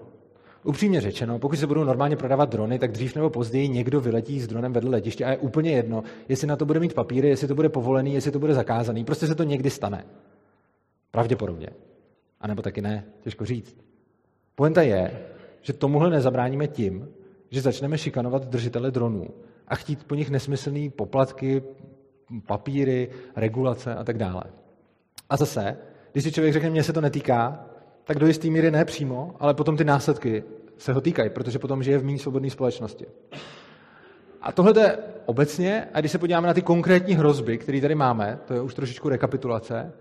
[0.64, 4.48] Upřímně řečeno, pokud se budou normálně prodávat drony, tak dřív nebo později někdo vyletí s
[4.48, 7.56] dronem vedle letiště a je úplně jedno, jestli na to bude mít papíry, jestli to
[7.56, 9.06] bude povolený, jestli to bude zakázaný.
[9.06, 10.06] Prostě se to někdy stane.
[11.12, 11.70] Pravděpodobně.
[12.42, 13.78] A nebo taky ne, těžko říct.
[14.56, 15.20] Poenta je,
[15.62, 17.10] že tomuhle nezabráníme tím,
[17.50, 19.28] že začneme šikanovat držitele dronů
[19.68, 21.64] a chtít po nich nesmyslné poplatky,
[22.48, 24.44] papíry, regulace a tak dále.
[25.30, 25.78] A zase,
[26.12, 27.66] když si člověk řekne, mně se to netýká,
[28.04, 30.44] tak do jisté míry ne přímo, ale potom ty následky
[30.78, 33.06] se ho týkají, protože potom žije v méně svobodné společnosti.
[34.42, 38.40] A tohle je obecně, a když se podíváme na ty konkrétní hrozby, které tady máme,
[38.46, 39.94] to je už trošičku rekapitulace.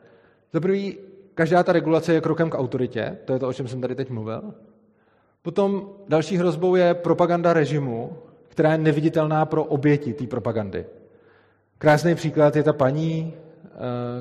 [0.52, 0.98] Za prvý,
[1.34, 4.10] každá ta regulace je krokem k autoritě, to je to, o čem jsem tady teď
[4.10, 4.54] mluvil.
[5.42, 8.16] Potom další hrozbou je propaganda režimu,
[8.48, 10.84] která je neviditelná pro oběti té propagandy.
[11.78, 13.34] Krásný příklad je ta paní,
[13.64, 13.68] eh,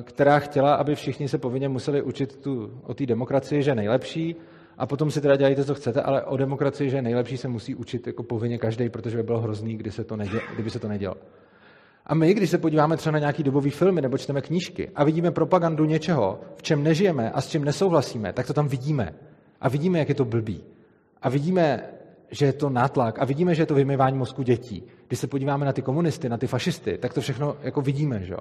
[0.02, 4.36] která chtěla, aby všichni se povinně museli učit tu, o té demokracii, že nejlepší,
[4.78, 8.06] a potom si teda dělejte, co chcete, ale o demokracii, že nejlepší, se musí učit
[8.06, 11.14] jako povinně každý, protože by bylo hrozný, kdy se to neděl, kdyby se to nedělo.
[12.10, 15.30] A my, když se podíváme třeba na nějaký dobový filmy nebo čteme knížky a vidíme
[15.30, 19.14] propagandu něčeho, v čem nežijeme a s čím nesouhlasíme, tak to tam vidíme.
[19.60, 20.64] A vidíme, jak je to blbý.
[21.22, 21.82] A vidíme,
[22.30, 24.82] že je to nátlak a vidíme, že je to vymývání mozku dětí.
[25.06, 28.34] Když se podíváme na ty komunisty, na ty fašisty, tak to všechno jako vidíme, že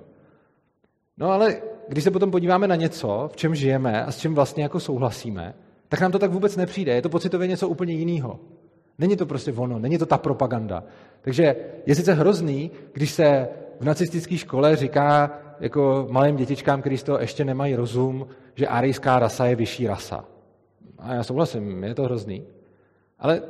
[1.18, 4.64] No ale když se potom podíváme na něco, v čem žijeme a s čím vlastně
[4.64, 5.54] jako souhlasíme,
[5.88, 6.94] tak nám to tak vůbec nepřijde.
[6.94, 8.40] Je to pocitově něco úplně jiného.
[9.00, 10.84] Není to prostě ono, není to ta propaganda.
[11.22, 13.48] Takže je sice hrozný, když se
[13.80, 19.20] v nacistické škole říká jako malým dětičkám, kteří z toho ještě nemají rozum, že arijská
[19.20, 20.26] rasa je vyšší rasa.
[21.00, 22.44] A já souhlasím, je to hrozný.
[23.20, 23.42] Ale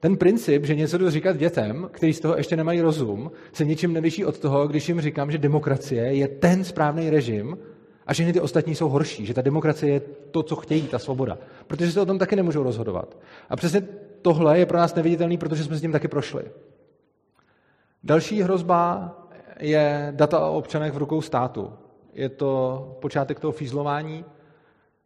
[0.00, 3.92] ten princip, že něco jdu říkat dětem, kteří z toho ještě nemají rozum, se ničím
[3.92, 7.58] neliší od toho, když jim říkám, že demokracie je ten správný režim
[8.06, 11.38] a všechny ty ostatní jsou horší, že ta demokracie je to, co chtějí, ta svoboda.
[11.66, 13.16] Protože se o tom taky nemůžou rozhodovat.
[13.48, 13.82] A přesně
[14.22, 16.44] tohle je pro nás neviditelný, protože jsme s tím taky prošli.
[18.04, 19.10] Další hrozba
[19.60, 21.72] je data o občanech v rukou státu.
[22.12, 24.24] Je to počátek toho fízlování.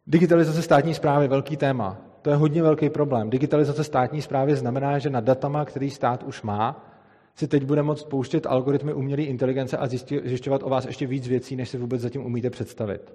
[0.07, 1.97] Digitalizace státní zprávy, velký téma.
[2.21, 3.29] To je hodně velký problém.
[3.29, 6.91] Digitalizace státní zprávy znamená, že na datama, který stát už má,
[7.35, 9.87] si teď bude moct pouštět algoritmy umělé inteligence a
[10.23, 13.13] zjišťovat o vás ještě víc věcí, než si vůbec zatím umíte představit.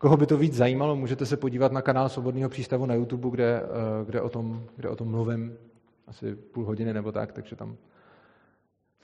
[0.00, 3.62] Koho by to víc zajímalo, můžete se podívat na kanál Svobodného přístavu na YouTube, kde,
[3.62, 5.56] eh, kde, o, tom, kde o tom mluvím
[6.06, 7.76] asi půl hodiny nebo tak, takže tam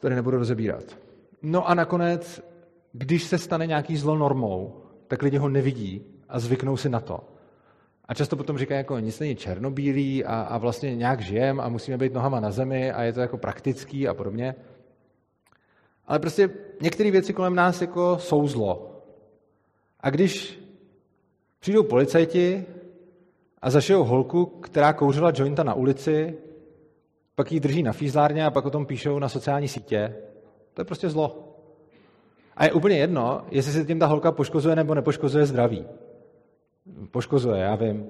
[0.00, 0.98] tady nebudu rozebírat.
[1.42, 2.42] No a nakonec,
[2.92, 7.20] když se stane nějaký zlo normou, tak lidi ho nevidí a zvyknou si na to.
[8.04, 11.96] A často potom říkají, jako nic není černobílý a, a vlastně nějak žijem a musíme
[11.96, 14.54] být nohama na zemi a je to jako praktický a podobně.
[16.06, 19.02] Ale prostě některé věci kolem nás jako jsou zlo.
[20.00, 20.65] A když
[21.60, 22.64] přijdou policajti
[23.62, 26.38] a zašijou holku, která kouřila jointa na ulici,
[27.34, 30.16] pak ji drží na fízlárně a pak o tom píšou na sociální sítě,
[30.74, 31.42] to je prostě zlo.
[32.56, 35.84] A je úplně jedno, jestli se tím ta holka poškozuje nebo nepoškozuje zdraví
[37.10, 38.06] poškozuje, já vím.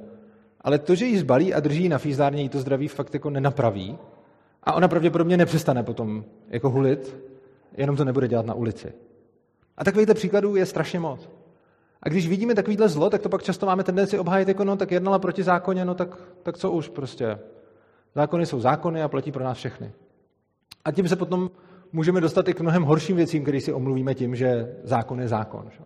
[0.61, 3.99] Ale to, že ji zbalí a drží na fízdárně, jí to zdraví fakt jako nenapraví.
[4.63, 7.17] A ona pravděpodobně nepřestane potom jako hulit,
[7.77, 8.93] jenom to nebude dělat na ulici.
[9.77, 11.29] A takovýchto příkladů je strašně moc.
[12.07, 14.91] A když vidíme takovýhle zlo, tak to pak často máme tendenci obhájit jako, no tak
[14.91, 17.39] jednala proti zákoně, no tak, tak co už prostě.
[18.15, 19.93] Zákony jsou zákony a platí pro nás všechny.
[20.85, 21.51] A tím se potom
[21.93, 25.71] můžeme dostat i k mnohem horším věcím, které si omluvíme tím, že zákon je zákon.
[25.71, 25.81] Že?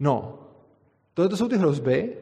[0.00, 0.38] No,
[1.14, 2.16] Tohle to jsou ty hrozby.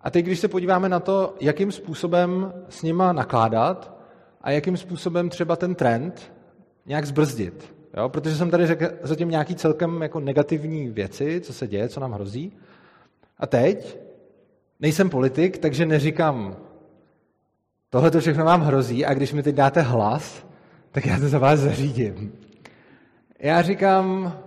[0.00, 4.00] A teď, když se podíváme na to, jakým způsobem s nima nakládat
[4.40, 6.32] a jakým způsobem třeba ten trend
[6.86, 7.74] nějak zbrzdit.
[7.96, 8.08] Jo?
[8.08, 12.12] Protože jsem tady řekl zatím nějaký celkem jako negativní věci, co se děje, co nám
[12.12, 12.52] hrozí.
[13.38, 13.98] A teď
[14.80, 16.56] nejsem politik, takže neříkám,
[17.90, 20.46] tohle to všechno vám hrozí a když mi teď dáte hlas,
[20.90, 22.32] tak já to za vás zařídím.
[23.38, 24.38] Já říkám,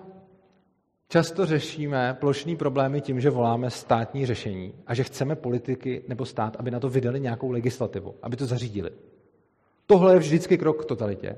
[1.14, 6.56] Často řešíme plošní problémy tím, že voláme státní řešení a že chceme politiky nebo stát,
[6.60, 8.90] aby na to vydali nějakou legislativu, aby to zařídili.
[9.86, 11.38] Tohle je vždycky krok k totalitě.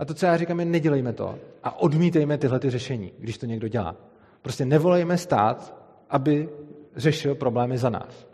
[0.00, 3.46] A to, co já říkám, je nedělejme to a odmítejme tyhle ty řešení, když to
[3.46, 3.96] někdo dělá.
[4.42, 5.76] Prostě nevolejme stát,
[6.10, 6.48] aby
[6.96, 8.26] řešil problémy za nás.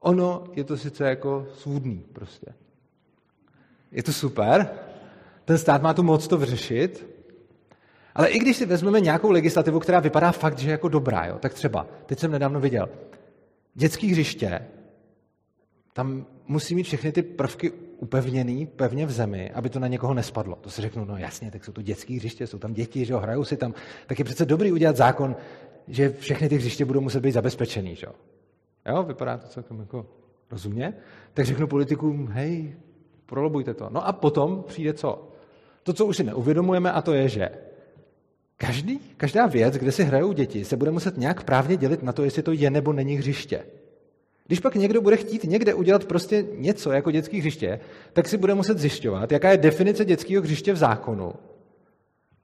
[0.00, 2.46] Ono je to sice jako svůdný prostě.
[3.92, 4.68] Je to super,
[5.44, 7.16] ten stát má tu moc to vyřešit,
[8.14, 11.54] Ale i když si vezmeme nějakou legislativu, která vypadá fakt, že jako dobrá, jo, tak
[11.54, 12.88] třeba, teď jsem nedávno viděl,
[13.74, 14.60] dětský hřiště,
[15.92, 20.58] tam musí mít všechny ty prvky upevněný pevně v zemi, aby to na někoho nespadlo.
[20.60, 23.18] To si řeknu, no jasně, tak jsou to dětský hřiště, jsou tam děti, že jo,
[23.18, 23.74] hrajou si tam.
[24.06, 25.36] Tak je přece dobrý udělat zákon,
[25.88, 28.12] že všechny ty hřiště budou muset být zabezpečený, že jo.
[28.88, 30.06] Jo, vypadá to celkem jako
[30.50, 30.94] rozumně.
[31.34, 32.76] Tak řeknu politikům, hej,
[33.26, 33.88] prolobujte to.
[33.90, 35.28] No a potom přijde co?
[35.82, 37.50] To, co už si neuvědomujeme, a to je, že
[38.56, 42.24] každý, každá věc, kde si hrajou děti, se bude muset nějak právně dělit na to,
[42.24, 43.64] jestli to je nebo není hřiště.
[44.46, 47.80] Když pak někdo bude chtít někde udělat prostě něco jako dětské hřiště,
[48.12, 51.32] tak si bude muset zjišťovat, jaká je definice dětského hřiště v zákonu.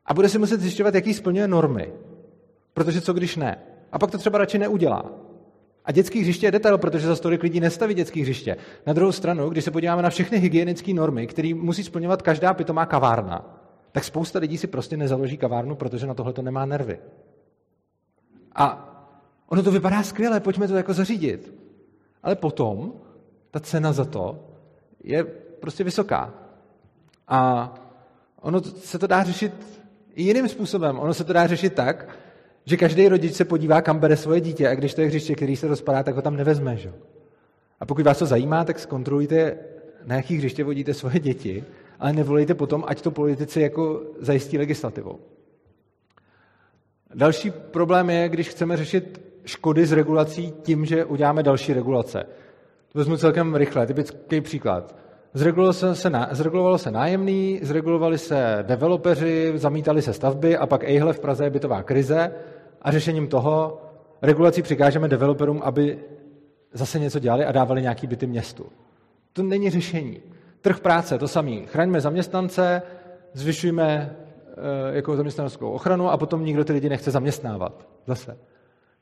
[0.06, 1.92] A bude si muset zjišťovat, jaký splňuje normy.
[2.74, 3.58] Protože co když ne?
[3.92, 5.12] A pak to třeba radši neudělá.
[5.84, 8.56] A dětský hřiště je detail, protože za tolik lidí nestaví dětský hřiště.
[8.86, 12.86] Na druhou stranu, když se podíváme na všechny hygienické normy, které musí splňovat každá pitomá
[12.86, 13.58] kavárna,
[13.92, 16.98] tak spousta lidí si prostě nezaloží kavárnu, protože na tohle to nemá nervy.
[18.54, 18.88] A
[19.48, 21.61] ono to vypadá skvěle, pojďme to jako zařídit.
[22.22, 22.92] Ale potom
[23.50, 24.44] ta cena za to
[25.04, 25.24] je
[25.60, 26.34] prostě vysoká.
[27.28, 27.72] A
[28.40, 29.52] ono se to dá řešit
[30.14, 30.98] i jiným způsobem.
[30.98, 32.08] Ono se to dá řešit tak,
[32.64, 35.56] že každý rodič se podívá, kam bere svoje dítě a když to je hřiště, který
[35.56, 36.76] se rozpadá, tak ho tam nevezme.
[36.76, 36.92] Že?
[37.80, 39.58] A pokud vás to zajímá, tak zkontrolujte,
[40.04, 41.64] na jakých hřiště vodíte svoje děti,
[41.98, 45.18] ale nevolejte potom, ať to politici jako zajistí legislativou.
[47.14, 52.24] Další problém je, když chceme řešit škody z regulací tím, že uděláme další regulace.
[52.92, 54.96] To vezmu celkem rychle, typický příklad.
[55.34, 61.12] Zregulovalo se, se, zregulovalo se nájemný, zregulovali se developeři, zamítali se stavby a pak ejhle
[61.12, 62.32] v Praze je bytová krize
[62.82, 63.82] a řešením toho
[64.22, 65.98] regulací přikážeme developerům, aby
[66.72, 68.66] zase něco dělali a dávali nějaký byty městu.
[69.32, 70.20] To není řešení.
[70.60, 71.66] Trh práce, to samý.
[71.66, 72.82] Chraňme zaměstnance,
[73.32, 74.16] zvyšujeme
[74.92, 77.86] e, jako zaměstnaneckou ochranu a potom nikdo ty lidi nechce zaměstnávat.
[78.06, 78.36] Zase.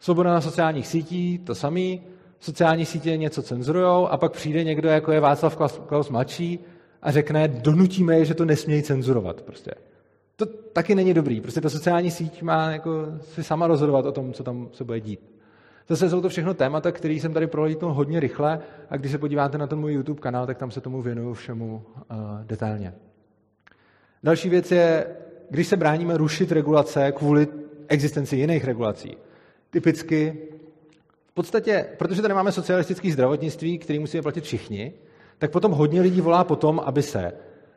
[0.01, 2.03] Svoboda na sociálních sítí, to samý
[2.41, 6.59] sociální sítě něco cenzurujou a pak přijde někdo, jako je Václav Klaus mladší
[7.03, 9.43] a řekne, donutíme je, že to nesmějí cenzurovat.
[9.43, 9.71] Prostě.
[10.37, 11.41] To taky není dobrý.
[11.41, 12.91] Prostě ta sociální síť má jako
[13.23, 15.21] si sama rozhodovat o tom, co tam se bude dít.
[15.89, 19.59] Zase jsou to všechno témata, které jsem tady prolítnul hodně rychle a když se podíváte
[19.59, 22.95] na ten můj YouTube kanál, tak tam se tomu věnuju všemu uh, detailně.
[24.23, 25.07] Další věc je,
[25.51, 27.49] když se bráníme rušit regulace kvůli
[27.89, 29.17] existenci jiných regulací.
[29.71, 30.39] Typicky
[31.31, 34.93] v podstatě, protože tady máme socialistické zdravotnictví, který musíme platit všichni,
[35.39, 37.33] tak potom hodně lidí volá potom, aby se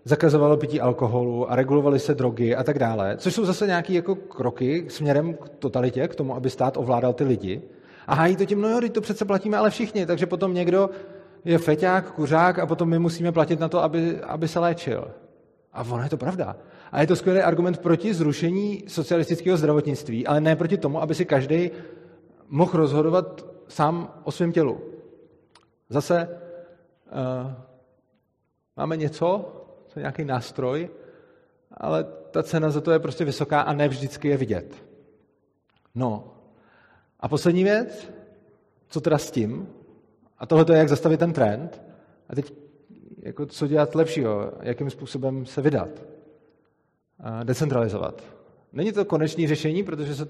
[0.06, 4.16] zakazovalo pití alkoholu a regulovaly se drogy a tak dále, což jsou zase nějaké jako
[4.16, 7.62] kroky směrem k totalitě, k tomu, aby stát ovládal ty lidi.
[8.08, 10.90] A hájí to tím, no jo, to přece platíme ale všichni, takže potom někdo
[11.46, 15.08] je feťák, kuřák a potom my musíme platit na to, aby, aby se léčil.
[15.74, 16.56] A ono je to pravda.
[16.94, 21.26] A je to skvělý argument proti zrušení socialistického zdravotnictví, ale ne proti tomu, aby si
[21.26, 21.72] každý
[22.48, 24.82] mohl rozhodovat sám o svém tělu.
[25.90, 27.52] Zase uh,
[28.78, 29.54] máme něco,
[29.88, 30.90] co je nějaký nástroj,
[31.72, 34.86] ale ta cena za to je prostě vysoká a ne vždycky je vidět.
[35.96, 36.34] No.
[37.20, 38.12] A poslední věc,
[38.88, 39.68] co teda s tím?
[40.38, 41.82] A tohle je, jak zastavit ten trend.
[42.30, 42.54] A teď,
[43.20, 46.13] jako co dělat lepšího, jakým způsobem se vydat.
[47.44, 48.24] Decentralizovat.
[48.74, 50.28] Není to konečné řešení, protože se,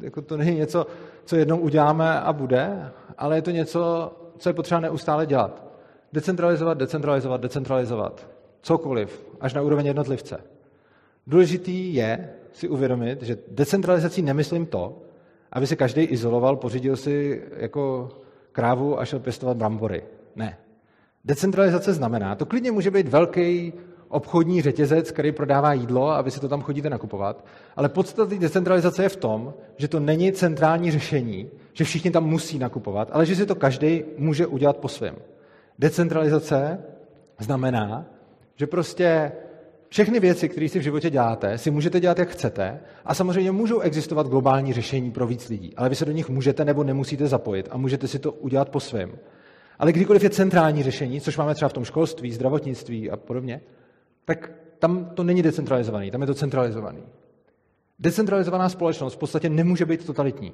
[0.00, 0.86] jako to není něco,
[1.24, 5.66] co jednou uděláme a bude, ale je to něco, co je potřeba neustále dělat.
[6.12, 8.28] Decentralizovat, decentralizovat, decentralizovat.
[8.62, 10.40] Cokoliv, až na úroveň jednotlivce.
[11.26, 14.98] Důležitý je si uvědomit, že decentralizací nemyslím to,
[15.52, 18.08] aby se každý izoloval, pořídil si jako
[18.52, 20.02] krávu a šel pěstovat brambory.
[20.36, 20.58] Ne.
[21.24, 23.72] Decentralizace znamená, to klidně může být velký
[24.08, 27.44] obchodní řetězec, který prodává jídlo a vy si to tam chodíte nakupovat.
[27.76, 32.58] Ale podstatný decentralizace je v tom, že to není centrální řešení, že všichni tam musí
[32.58, 35.16] nakupovat, ale že si to každý může udělat po svém.
[35.78, 36.78] Decentralizace
[37.38, 38.04] znamená,
[38.56, 39.32] že prostě
[39.88, 43.80] všechny věci, které si v životě děláte, si můžete dělat, jak chcete a samozřejmě můžou
[43.80, 47.68] existovat globální řešení pro víc lidí, ale vy se do nich můžete nebo nemusíte zapojit
[47.70, 49.12] a můžete si to udělat po svém.
[49.78, 53.60] Ale kdykoliv je centrální řešení, což máme třeba v tom školství, zdravotnictví a podobně,
[54.26, 57.02] tak tam to není decentralizovaný, tam je to centralizovaný.
[57.98, 60.52] Decentralizovaná společnost v podstatě nemůže být totalitní.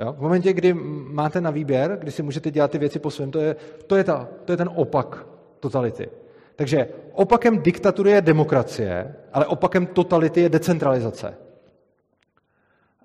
[0.00, 0.12] Jo?
[0.12, 0.74] V momentě, kdy
[1.12, 4.04] máte na výběr, kdy si můžete dělat ty věci po svém, to je, to je,
[4.04, 5.26] ta, to je ten opak
[5.60, 6.08] totality.
[6.56, 11.34] Takže opakem diktatury je demokracie, ale opakem totality je decentralizace.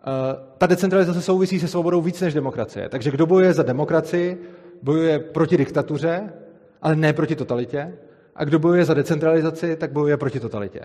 [0.04, 2.90] Eh, ta decentralizace souvisí se svobodou víc než demokracie.
[2.90, 4.42] Takže kdo bojuje za demokracii,
[4.82, 6.34] bojuje proti diktatuře,
[6.82, 7.98] ale ne proti totalitě.
[8.36, 10.82] A kdo bojuje za decentralizaci, tak bojuje proti totalitě.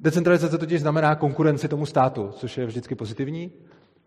[0.00, 3.52] Decentralizace totiž znamená konkurenci tomu státu, což je vždycky pozitivní.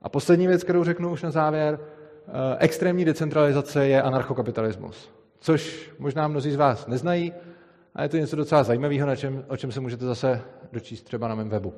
[0.01, 5.09] A poslední věc, kterou řeknu už na závěr, eh, extrémní decentralizace je anarchokapitalismus,
[5.39, 7.33] což možná mnozí z vás neznají,
[7.95, 10.41] a je to něco docela zajímavého, na čem, o čem se můžete zase
[10.71, 11.73] dočíst třeba na mém webu.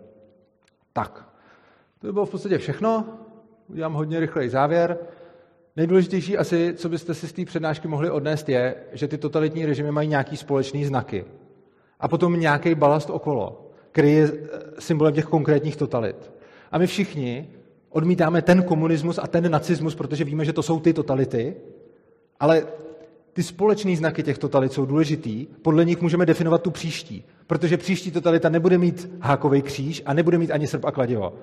[0.94, 1.26] Tak,
[2.00, 3.06] to by bylo v podstatě všechno.
[3.68, 4.98] Udělám hodně rychlej závěr.
[5.76, 9.92] Nejdůležitější asi, co byste si z té přednášky mohli odnést, je, že ty totalitní režimy
[9.92, 11.26] mají nějaký společný znaky.
[12.00, 16.32] A potom nějaký balast okolo, který je eh, symbolem těch konkrétních totalit.
[16.72, 17.50] A my všichni
[17.90, 21.56] odmítáme ten komunismus a ten nacismus, protože víme, že to jsou ty totality,
[22.40, 22.64] ale
[23.34, 28.12] ty společné znaky těch totalit jsou důležitý, podle nich můžeme definovat tu příští, protože příští
[28.12, 31.34] totalita nebude mít hákový kříž a nebude mít ani srp a kladivo.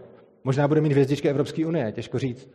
[0.44, 2.48] Možná bude mít hvězdičky Evropské unie, těžko říct.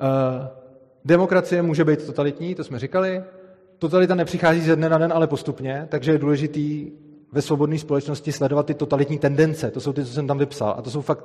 [0.00, 0.63] Uh,
[1.04, 3.24] demokracie může být totalitní, to jsme říkali.
[3.78, 6.92] Totalita nepřichází ze dne na den, ale postupně, takže je důležitý
[7.32, 9.70] ve svobodné společnosti sledovat ty totalitní tendence.
[9.70, 10.74] To jsou ty, co jsem tam vypsal.
[10.78, 11.24] A to jsou fakt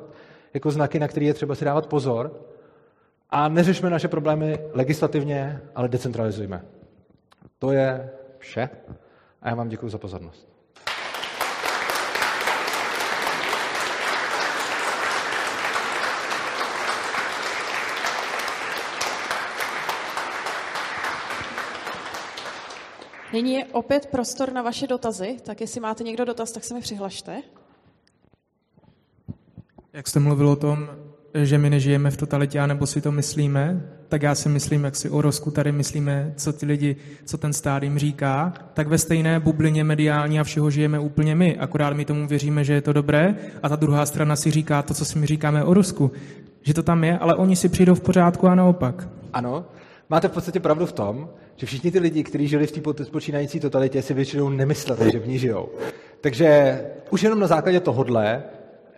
[0.54, 2.42] jako znaky, na které je třeba si dávat pozor.
[3.30, 6.66] A neřešme naše problémy legislativně, ale decentralizujme.
[7.60, 8.70] To je vše
[9.42, 10.49] a já vám děkuji za pozornost.
[23.34, 26.82] Nyní je opět prostor na vaše dotazy, tak jestli máte někdo dotaz, tak se mi
[26.82, 27.42] přihlašte.
[29.94, 30.90] Jak jste mluvil o tom,
[31.44, 35.10] že my nežijeme v totalitě, nebo si to myslíme, tak já si myslím, jak si
[35.10, 39.40] o Rosku tady myslíme, co ty lidi, co ten stát jim říká, tak ve stejné
[39.40, 41.58] bublině mediální a všeho žijeme úplně my.
[41.58, 44.94] Akorát my tomu věříme, že je to dobré a ta druhá strana si říká to,
[44.94, 46.12] co si my říkáme o Rusku.
[46.62, 49.08] Že to tam je, ale oni si přijdou v pořádku a naopak.
[49.34, 49.66] Ano,
[50.10, 51.30] máte v podstatě pravdu v tom,
[51.60, 52.82] že všichni ty lidi, kteří žili v té
[53.12, 55.70] počínající totalitě, si většinou nemysleli, že v ní žijou.
[56.22, 58.44] Takže už jenom na základě tohodle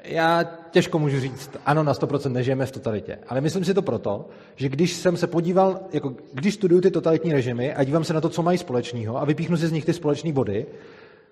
[0.03, 3.17] já těžko můžu říct, ano, na 100% nežijeme v totalitě.
[3.27, 7.33] Ale myslím si to proto, že když jsem se podíval, jako když studuju ty totalitní
[7.33, 9.93] režimy a dívám se na to, co mají společného a vypíchnu si z nich ty
[9.93, 10.65] společné body,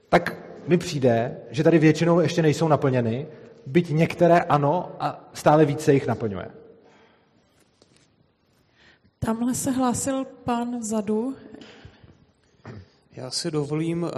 [0.09, 0.35] tak
[0.67, 3.27] mi přijde, že tady většinou ještě nejsou naplněny,
[3.65, 6.58] byť některé ano a stále více jich naplňuje.
[9.19, 11.35] Tamhle se hlásil pan vzadu.
[13.15, 14.09] Já si dovolím eh,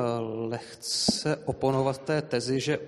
[0.47, 2.79] lehce oponovat té tezi, že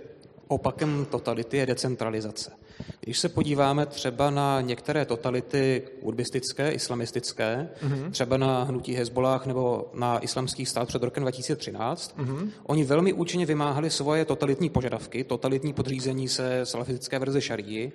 [0.47, 2.51] opakem totality je decentralizace.
[2.99, 8.11] Když se podíváme třeba na některé totality urbistické, islamistické, mm-hmm.
[8.11, 12.49] třeba na hnutí Hezbollah nebo na islamský stát před rokem 2013, mm-hmm.
[12.63, 17.91] oni velmi účinně vymáhali svoje totalitní požadavky, totalitní podřízení se salafistické verze šarí,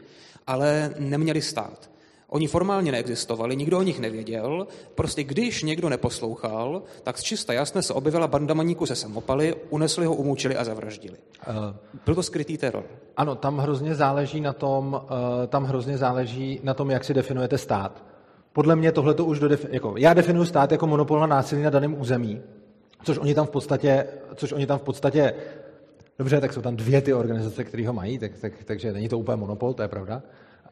[0.46, 1.90] ale neměli stát.
[2.30, 7.82] Oni formálně neexistovali, nikdo o nich nevěděl, prostě když někdo neposlouchal, tak z čista jasné
[7.82, 11.16] se objevila banda maníků se samopaly, unesli ho, umučili a zavraždili.
[11.48, 11.54] Uh,
[12.04, 12.84] Byl to skrytý teror.
[13.16, 15.10] Ano, tam hrozně záleží na tom, uh,
[15.46, 18.04] tam hrozně záleží na tom, jak si definujete stát.
[18.52, 21.70] Podle mě tohle to už dodef- jako, já definuji stát jako monopol na násilí na
[21.70, 22.42] daném území,
[23.04, 25.34] což oni tam v podstatě, což oni tam v podstatě
[26.18, 29.18] Dobře, tak jsou tam dvě ty organizace, které ho mají, tak, tak, takže není to
[29.18, 30.22] úplně monopol, to je pravda.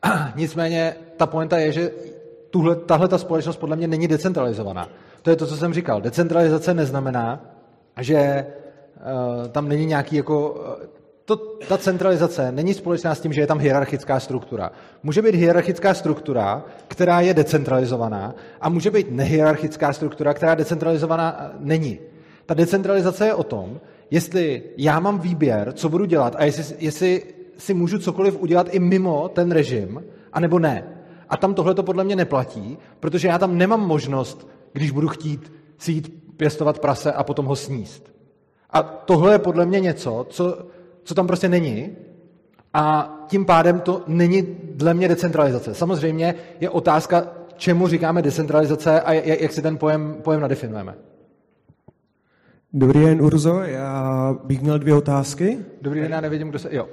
[0.36, 1.90] Nicméně ta poenta je, že
[2.50, 4.88] tuhle, tahle ta společnost podle mě není decentralizovaná.
[5.22, 6.00] To je to, co jsem říkal.
[6.00, 7.40] Decentralizace neznamená,
[8.00, 8.46] že
[8.96, 10.50] uh, tam není nějaký jako...
[10.50, 10.86] Uh,
[11.24, 11.36] to,
[11.68, 14.70] ta centralizace není společná s tím, že je tam hierarchická struktura.
[15.02, 21.56] Může být hierarchická struktura, která je decentralizovaná a může být nehierarchická struktura, která decentralizovaná eh,
[21.58, 21.98] není.
[22.46, 23.80] Ta decentralizace je o tom,
[24.10, 27.22] jestli já mám výběr, co budu dělat a jestli, jestli
[27.58, 30.84] si můžu cokoliv udělat i mimo ten režim, anebo ne.
[31.28, 35.52] A tam tohle to podle mě neplatí, protože já tam nemám možnost, když budu chtít
[35.78, 38.12] si jít pěstovat prase a potom ho sníst.
[38.70, 40.66] A tohle je podle mě něco, co,
[41.04, 41.96] co tam prostě není.
[42.74, 44.42] A tím pádem to není
[44.74, 45.74] dle mě decentralizace.
[45.74, 50.94] Samozřejmě je otázka, čemu říkáme decentralizace a jak si ten pojem, pojem nadefinujeme.
[52.72, 53.60] Dobrý den, Urzo.
[53.60, 55.58] Já bych měl dvě otázky.
[55.82, 56.68] Dobrý den, já nevidím, kdo se...
[56.72, 56.88] Jo.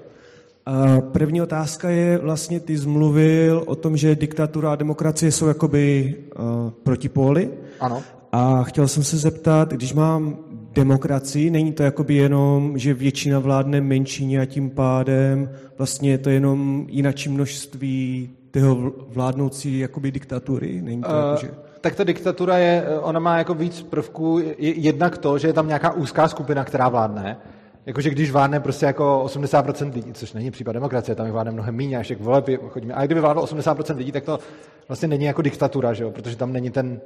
[1.11, 6.69] První otázka je vlastně, ty zmluvil o tom, že diktatura a demokracie jsou jakoby uh,
[6.83, 7.49] protipóly.
[7.79, 8.01] Ano.
[8.31, 10.37] A chtěl jsem se zeptat, když mám
[10.71, 16.29] demokracii, není to jakoby jenom, že většina vládne menšině a tím pádem vlastně je to
[16.29, 20.81] jenom jinačí množství toho vládnoucí jakoby diktatury?
[20.81, 21.51] Není to uh, jako, že...
[21.81, 25.91] Tak ta diktatura je, ona má jako víc prvků, jednak to, že je tam nějaká
[25.91, 27.37] úzká skupina, která vládne,
[27.85, 31.97] Jakože když vládne prostě jako 80% lidí, což není případ demokracie, tam vládne mnohem méně,
[31.97, 32.93] až jak voleb chodíme.
[32.93, 34.39] A kdyby vládlo 80% lidí, tak to
[34.87, 36.11] vlastně není jako diktatura, že jo?
[36.11, 37.01] protože tam není ten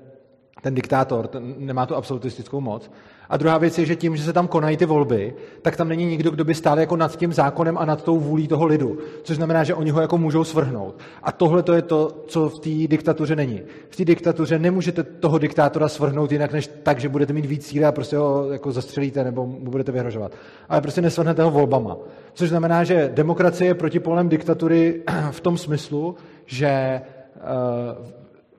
[0.62, 2.92] ten diktátor, ten nemá tu absolutistickou moc.
[3.30, 6.06] A druhá věc je, že tím, že se tam konají ty volby, tak tam není
[6.06, 8.98] nikdo, kdo by stál jako nad tím zákonem a nad tou vůlí toho lidu.
[9.24, 11.00] Což znamená, že oni ho jako můžou svrhnout.
[11.24, 13.62] A tohle to je to, co v té diktatuře není.
[13.90, 17.86] V té diktatuře nemůžete toho diktátora svrhnout jinak, než tak, že budete mít víc síly
[17.86, 20.32] a prostě ho jako zastřelíte nebo mu budete vyhrožovat.
[20.70, 21.98] Ale prostě nesvrhnete ho volbama.
[22.34, 27.02] Což znamená, že demokracie je protipolem diktatury v tom smyslu, že
[27.36, 28.18] uh,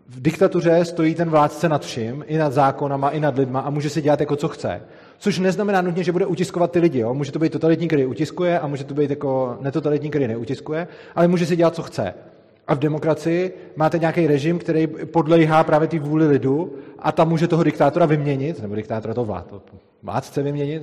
[0.08, 3.90] v diktatuře stojí ten vládce nad vším, i nad zákonama, i nad lidma a může
[3.90, 4.82] si dělat jako co chce.
[5.18, 6.98] Což neznamená nutně, že bude utiskovat ty lidi.
[6.98, 7.14] Jo?
[7.14, 11.28] Může to být totalitní, který utiskuje a může to být jako netotalitní, který neutiskuje, ale
[11.28, 12.14] může si dělat, co chce.
[12.66, 17.48] A v demokracii máte nějaký režim, který podlejhá právě ty vůli lidu a tam může
[17.48, 19.54] toho diktátora vyměnit, nebo diktátora toho vlád,
[20.02, 20.82] vládce vyměnit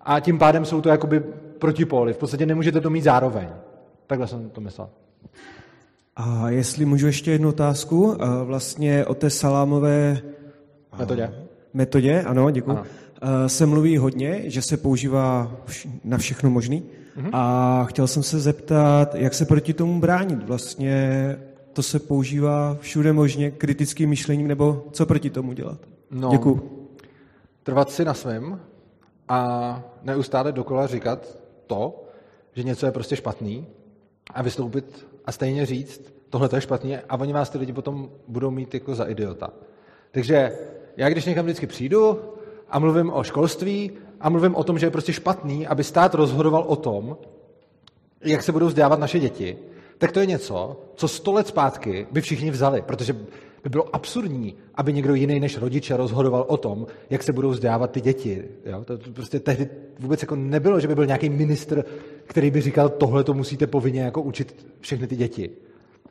[0.00, 1.20] a tím pádem jsou to jakoby
[1.58, 2.12] protipóly.
[2.12, 3.48] V podstatě nemůžete to mít zároveň.
[4.06, 4.88] Takhle jsem to myslel.
[6.16, 10.20] A jestli můžu ještě jednu otázku, vlastně o té salámové
[10.98, 11.34] metodě.
[11.74, 12.70] Metodě, ano, děkuji.
[12.70, 12.84] Ano.
[13.46, 15.56] Se mluví hodně, že se používá
[16.04, 16.82] na všechno možný.
[17.16, 17.30] Mhm.
[17.32, 20.42] A chtěl jsem se zeptat, jak se proti tomu bránit.
[20.42, 21.36] Vlastně
[21.72, 25.78] to se používá všude možně kritickým myšlením, nebo co proti tomu dělat?
[26.10, 26.88] No, Děkuji.
[27.62, 28.60] Trvat si na svém
[29.28, 32.04] a neustále dokola říkat to,
[32.52, 33.66] že něco je prostě špatný
[34.34, 38.10] a vystoupit a stejně říct, tohle to je špatně a oni vás ty lidi potom
[38.28, 39.50] budou mít jako za idiota.
[40.10, 40.58] Takže
[40.96, 42.20] já když někam vždycky přijdu
[42.68, 46.64] a mluvím o školství a mluvím o tom, že je prostě špatný, aby stát rozhodoval
[46.66, 47.16] o tom,
[48.24, 49.58] jak se budou vzdělávat naše děti,
[49.98, 53.16] tak to je něco, co sto let zpátky by všichni vzali, protože
[53.64, 57.90] by bylo absurdní, aby někdo jiný než rodiče rozhodoval o tom, jak se budou vzdělávat
[57.90, 58.44] ty děti.
[58.66, 58.84] Jo?
[58.84, 61.84] To prostě tehdy vůbec jako nebylo, že by byl nějaký ministr,
[62.26, 65.50] který by říkal, tohle to musíte povinně jako učit všechny ty děti.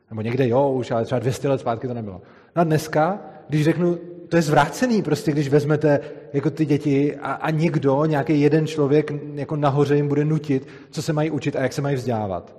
[0.10, 2.22] Nebo někde jo, už, ale třeba 200 let zpátky to nebylo.
[2.56, 3.98] No a dneska, když řeknu,
[4.30, 6.00] to je zvrácený prostě, když vezmete
[6.34, 11.02] jako ty děti a, a někdo, nějaký jeden člověk jako nahoře jim bude nutit, co
[11.02, 12.56] se mají učit a jak se mají vzdělávat.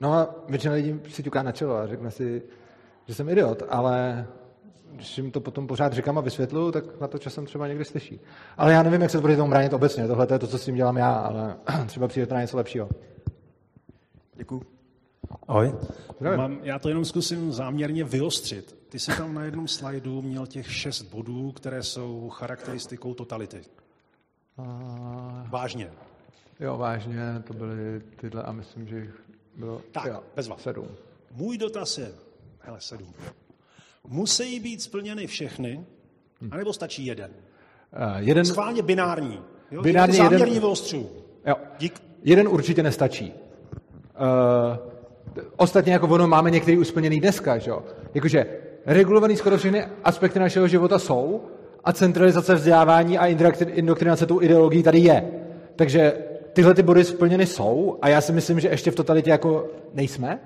[0.00, 2.42] No a většina lidí si ťuká na čelo a řekne si,
[3.08, 4.26] že jsem idiot, ale
[4.92, 8.20] když jim to potom pořád říkám a vysvětluju, tak na to časem třeba někdy slyší.
[8.56, 10.06] Ale já nevím, jak se to proti tomu bránit obecně.
[10.06, 11.56] Tohle je to, co s tím dělám já, ale
[11.86, 12.88] třeba přijde to na něco lepšího.
[14.34, 14.62] Děkuji.
[15.48, 15.74] Ahoj.
[16.36, 18.78] Mám, já to jenom zkusím záměrně vyostřit.
[18.88, 23.60] Ty jsi tam na jednom slajdu měl těch šest bodů, které jsou charakteristikou totality.
[24.58, 25.46] A...
[25.50, 25.90] Vážně.
[26.60, 29.22] Jo, vážně, to byly tyhle a myslím, že jich
[29.56, 30.56] bylo tak, jo, bezva.
[30.58, 30.88] sedm.
[31.32, 32.12] Můj dotaz je,
[32.68, 33.14] hele, sedm.
[34.08, 35.84] Musí být splněny všechny,
[36.50, 37.30] anebo stačí jeden?
[37.30, 38.44] Uh, jeden...
[38.44, 39.40] Schválně binární.
[39.70, 39.82] Jo?
[39.82, 40.60] Binární záměrně jeden...
[40.60, 41.10] vyostřuju.
[41.46, 41.54] Jo.
[41.78, 42.02] Dík.
[42.22, 43.32] Jeden určitě nestačí.
[43.32, 44.76] Uh,
[45.56, 47.82] ostatně jako ono máme některý usplněný dneska, že jo?
[48.14, 48.46] Jakože
[48.86, 51.44] regulovaný skoro všechny aspekty našeho života jsou
[51.84, 53.26] a centralizace vzdělávání a
[53.66, 55.30] indoktrinace tou ideologií tady je.
[55.76, 56.12] Takže
[56.52, 60.40] tyhle ty body splněny jsou a já si myslím, že ještě v totalitě jako nejsme,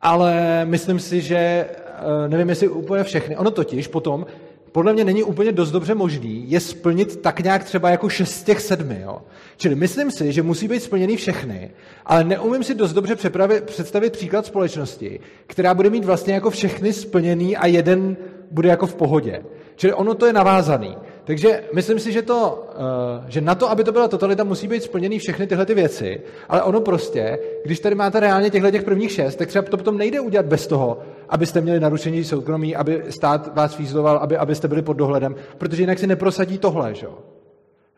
[0.00, 3.36] ale myslím si, že eh, nevím, jestli úplně všechny.
[3.36, 4.26] Ono totiž potom,
[4.72, 8.42] podle mě není úplně dost dobře možný je splnit tak nějak třeba jako šest z
[8.42, 9.00] těch sedmi.
[9.02, 9.22] Jo?
[9.56, 11.70] Čili myslím si, že musí být splněny všechny,
[12.06, 13.16] ale neumím si dost dobře
[13.60, 18.16] představit příklad společnosti, která bude mít vlastně jako všechny splněný a jeden
[18.50, 19.42] bude jako v pohodě.
[19.76, 20.96] Čili ono to je navázaný.
[21.26, 24.82] Takže myslím si, že, to, eh, že na to, aby to byla totalita, musí být
[24.82, 26.20] splněny všechny tyhle ty věci.
[26.48, 29.98] Ale ono prostě, když tady máte reálně těchto těch prvních šest, tak třeba to potom
[29.98, 30.98] nejde udělat bez toho,
[31.28, 35.98] abyste měli narušení soukromí, aby stát vás fízloval, aby, abyste byli pod dohledem, protože jinak
[35.98, 36.94] si neprosadí tohle.
[36.94, 37.06] Že?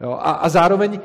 [0.01, 0.11] Jo?
[0.11, 1.01] A, a zároveň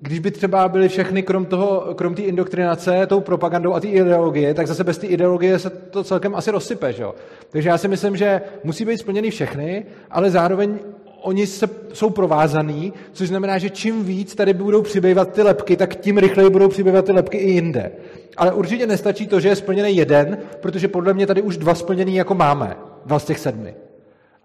[0.00, 4.54] když by třeba byly všechny, krom toho, krom té indoktrinace, tou propagandou a té ideologie,
[4.54, 7.14] tak zase bez té ideologie se to celkem asi rozsype, že jo?
[7.50, 10.78] Takže já si myslím, že musí být splněny všechny, ale zároveň
[11.22, 15.96] oni se, jsou provázaný, což znamená, že čím víc tady budou přibývat ty lepky, tak
[15.96, 17.92] tím rychleji budou přibývat ty lepky i jinde.
[18.36, 22.16] Ale určitě nestačí to, že je splněný jeden, protože podle mě tady už dva splněný
[22.16, 23.74] jako máme, dva z těch sedmi.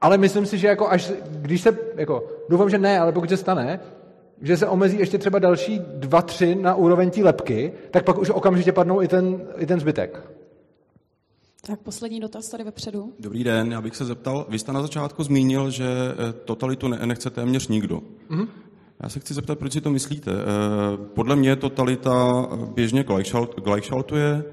[0.01, 3.37] Ale myslím si, že jako až, když se, jako, doufám, že ne, ale pokud se
[3.37, 3.79] stane,
[4.41, 8.29] že se omezí ještě třeba další dva, tři na úroveň té lepky, tak pak už
[8.29, 10.19] okamžitě padnou i ten, i ten zbytek.
[11.67, 13.13] Tak poslední dotaz tady vepředu.
[13.19, 16.99] Dobrý den, já bych se zeptal, vy jste na začátku zmínil, že eh, totalitu ne,
[17.05, 18.01] nechce téměř nikdo.
[18.29, 18.47] Mm-hmm.
[19.03, 20.31] Já se chci zeptat, proč si to myslíte.
[20.31, 23.05] Eh, podle mě totalita běžně
[23.63, 24.43] gleichschaltuje,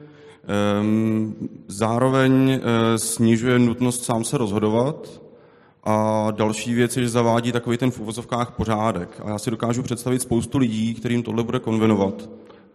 [0.80, 1.34] ehm,
[1.68, 5.22] zároveň eh, snižuje nutnost sám se rozhodovat
[5.84, 9.20] a další věc je, že zavádí takový ten v uvozovkách pořádek.
[9.24, 12.30] A já si dokážu představit spoustu lidí, kterým tohle bude konvenovat.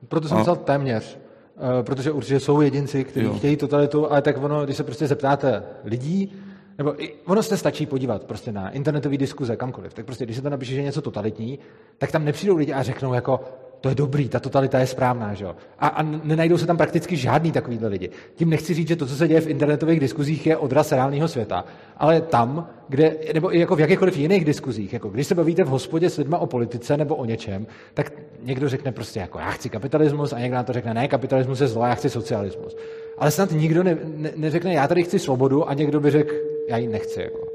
[0.07, 0.55] Proto jsem a...
[0.55, 1.24] téměř.
[1.57, 3.33] Eh, protože určitě jsou jedinci, kteří jo.
[3.33, 6.33] chtějí totalitu, ale tak ono, když se prostě zeptáte lidí,
[6.77, 9.93] Nebo i, ono se stačí podívat prostě na internetové diskuze, kamkoliv.
[9.93, 11.59] Tak prostě, když se to napíše, že je něco totalitní,
[11.97, 13.39] tak tam nepřijdou lidi a řeknou jako,
[13.85, 15.55] to je dobrý, ta totalita je správná, že jo?
[15.79, 18.09] A, a nenajdou se tam prakticky žádný takovýhle lidi.
[18.35, 21.65] Tím nechci říct, že to, co se děje v internetových diskuzích, je odraz reálného světa,
[21.97, 25.67] ale tam, kde, nebo i jako v jakýchkoliv jiných diskuzích, jako když se bavíte v
[25.67, 28.11] hospodě s lidma o politice nebo o něčem, tak
[28.43, 31.67] někdo řekne prostě jako já chci kapitalismus a někdo na to řekne ne, kapitalismus je
[31.67, 32.77] zlo, já chci socialismus.
[33.17, 36.33] Ale snad nikdo ne, ne, neřekne já tady chci svobodu a někdo by řekl
[36.69, 37.21] já ji nechci.
[37.21, 37.47] Jako.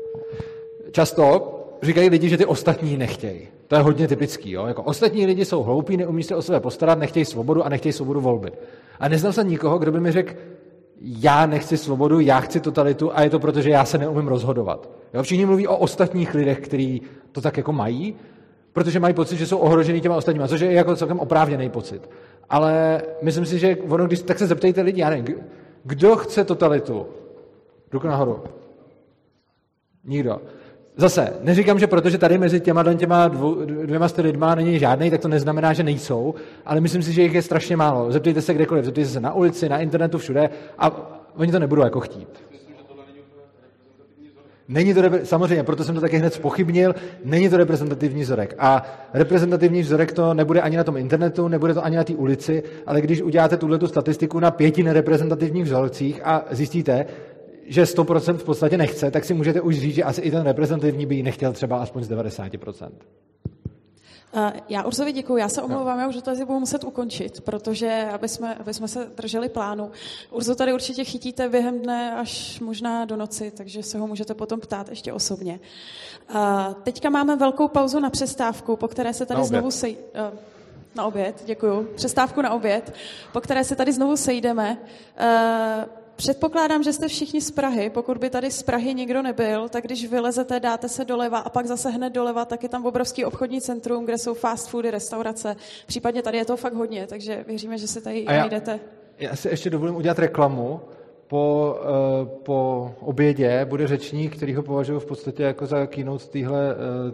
[0.91, 3.60] Často říkají lidi, že ty ostatní nechtějí.
[3.71, 4.51] To je hodně typický.
[4.51, 4.66] Jo?
[4.66, 8.21] Jako ostatní lidi jsou hloupí, neumí se o sebe postarat, nechtějí svobodu a nechtějí svobodu
[8.21, 8.53] volby.
[9.01, 10.35] A neznám se nikoho, kdo by mi řekl,
[11.01, 14.91] já nechci svobodu, já chci totalitu a je to proto, že já se neumím rozhodovat.
[15.14, 15.23] Jo?
[15.23, 17.03] Všichni mluví o ostatních lidech, kteří
[17.33, 18.14] to tak jako mají,
[18.73, 22.11] protože mají pocit, že jsou ohrožený těma ostatníma, což je jako celkem oprávněný pocit.
[22.49, 25.37] Ale myslím si, že ono, když tak se zeptejte lidi, já nevím,
[25.85, 27.07] kdo chce totalitu?
[27.93, 28.43] Ruku nahoru.
[30.05, 30.41] Nikdo.
[31.01, 35.28] Zase, neříkám, že protože tady mezi těma, těma dvou, dvěma lidma není žádný, tak to
[35.28, 36.34] neznamená, že nejsou,
[36.66, 38.12] ale myslím si, že jich je strašně málo.
[38.12, 40.90] Zeptejte se kdekoliv, zeptejte se na ulici, na internetu, všude a
[41.36, 42.28] oni to nebudou jako chtít.
[44.68, 46.94] Není to, samozřejmě, proto jsem to taky hned spochybnil,
[47.24, 48.55] není to reprezentativní vzorek.
[48.59, 48.82] A
[49.14, 53.01] reprezentativní vzorek to nebude ani na tom internetu, nebude to ani na té ulici, ale
[53.01, 57.07] když uděláte tuhle statistiku na pěti nereprezentativních vzorcích a zjistíte,
[57.71, 61.07] že 100% v podstatě nechce, tak si můžete už říct, že asi i ten reprezentativní
[61.07, 62.91] by ji nechtěl třeba aspoň z 90%.
[64.33, 65.37] Uh, já Urzovi děkuji.
[65.37, 68.89] Já se omlouvám, já už to tady budu muset ukončit, protože aby jsme, aby jsme
[68.89, 69.91] se drželi plánu.
[70.31, 74.61] Urzo tady určitě chytíte během dne až možná do noci, takže se ho můžete potom
[74.61, 75.61] ptát ještě osobně.
[76.35, 76.41] Uh,
[76.83, 79.97] teďka máme velkou pauzu na přestávku, po které se tady znovu sej...
[80.31, 80.39] Uh,
[80.95, 81.89] na oběd, děkuju.
[81.95, 82.95] Přestávku na oběd,
[83.33, 84.79] po které se tady znovu sejdeme.
[86.21, 87.91] Předpokládám, že jste všichni z Prahy.
[87.91, 91.66] Pokud by tady z Prahy nikdo nebyl, tak když vylezete, dáte se doleva a pak
[91.66, 95.57] zase hned doleva, tak je tam obrovský obchodní centrum, kde jsou fast foody, restaurace.
[95.87, 98.81] Případně tady je to fakt hodně, takže věříme, že se tady já, najdete.
[99.18, 100.81] Já si ještě dovolím udělat reklamu.
[101.27, 101.75] Po,
[102.23, 106.25] uh, po obědě bude řečník, který ho považuji v podstatě jako za keynote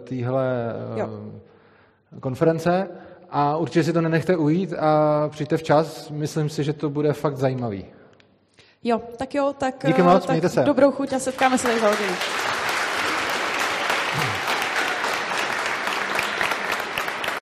[0.03, 0.73] téhle
[1.05, 2.87] uh, konference.
[3.29, 6.09] A určitě si to nenechte ujít a přijďte včas.
[6.09, 7.85] Myslím si, že to bude fakt zajímavý.
[8.83, 10.61] Jo, tak jo, tak, Díky moc, tak se.
[10.63, 12.13] dobrou chuť a setkáme se tady za hodinu.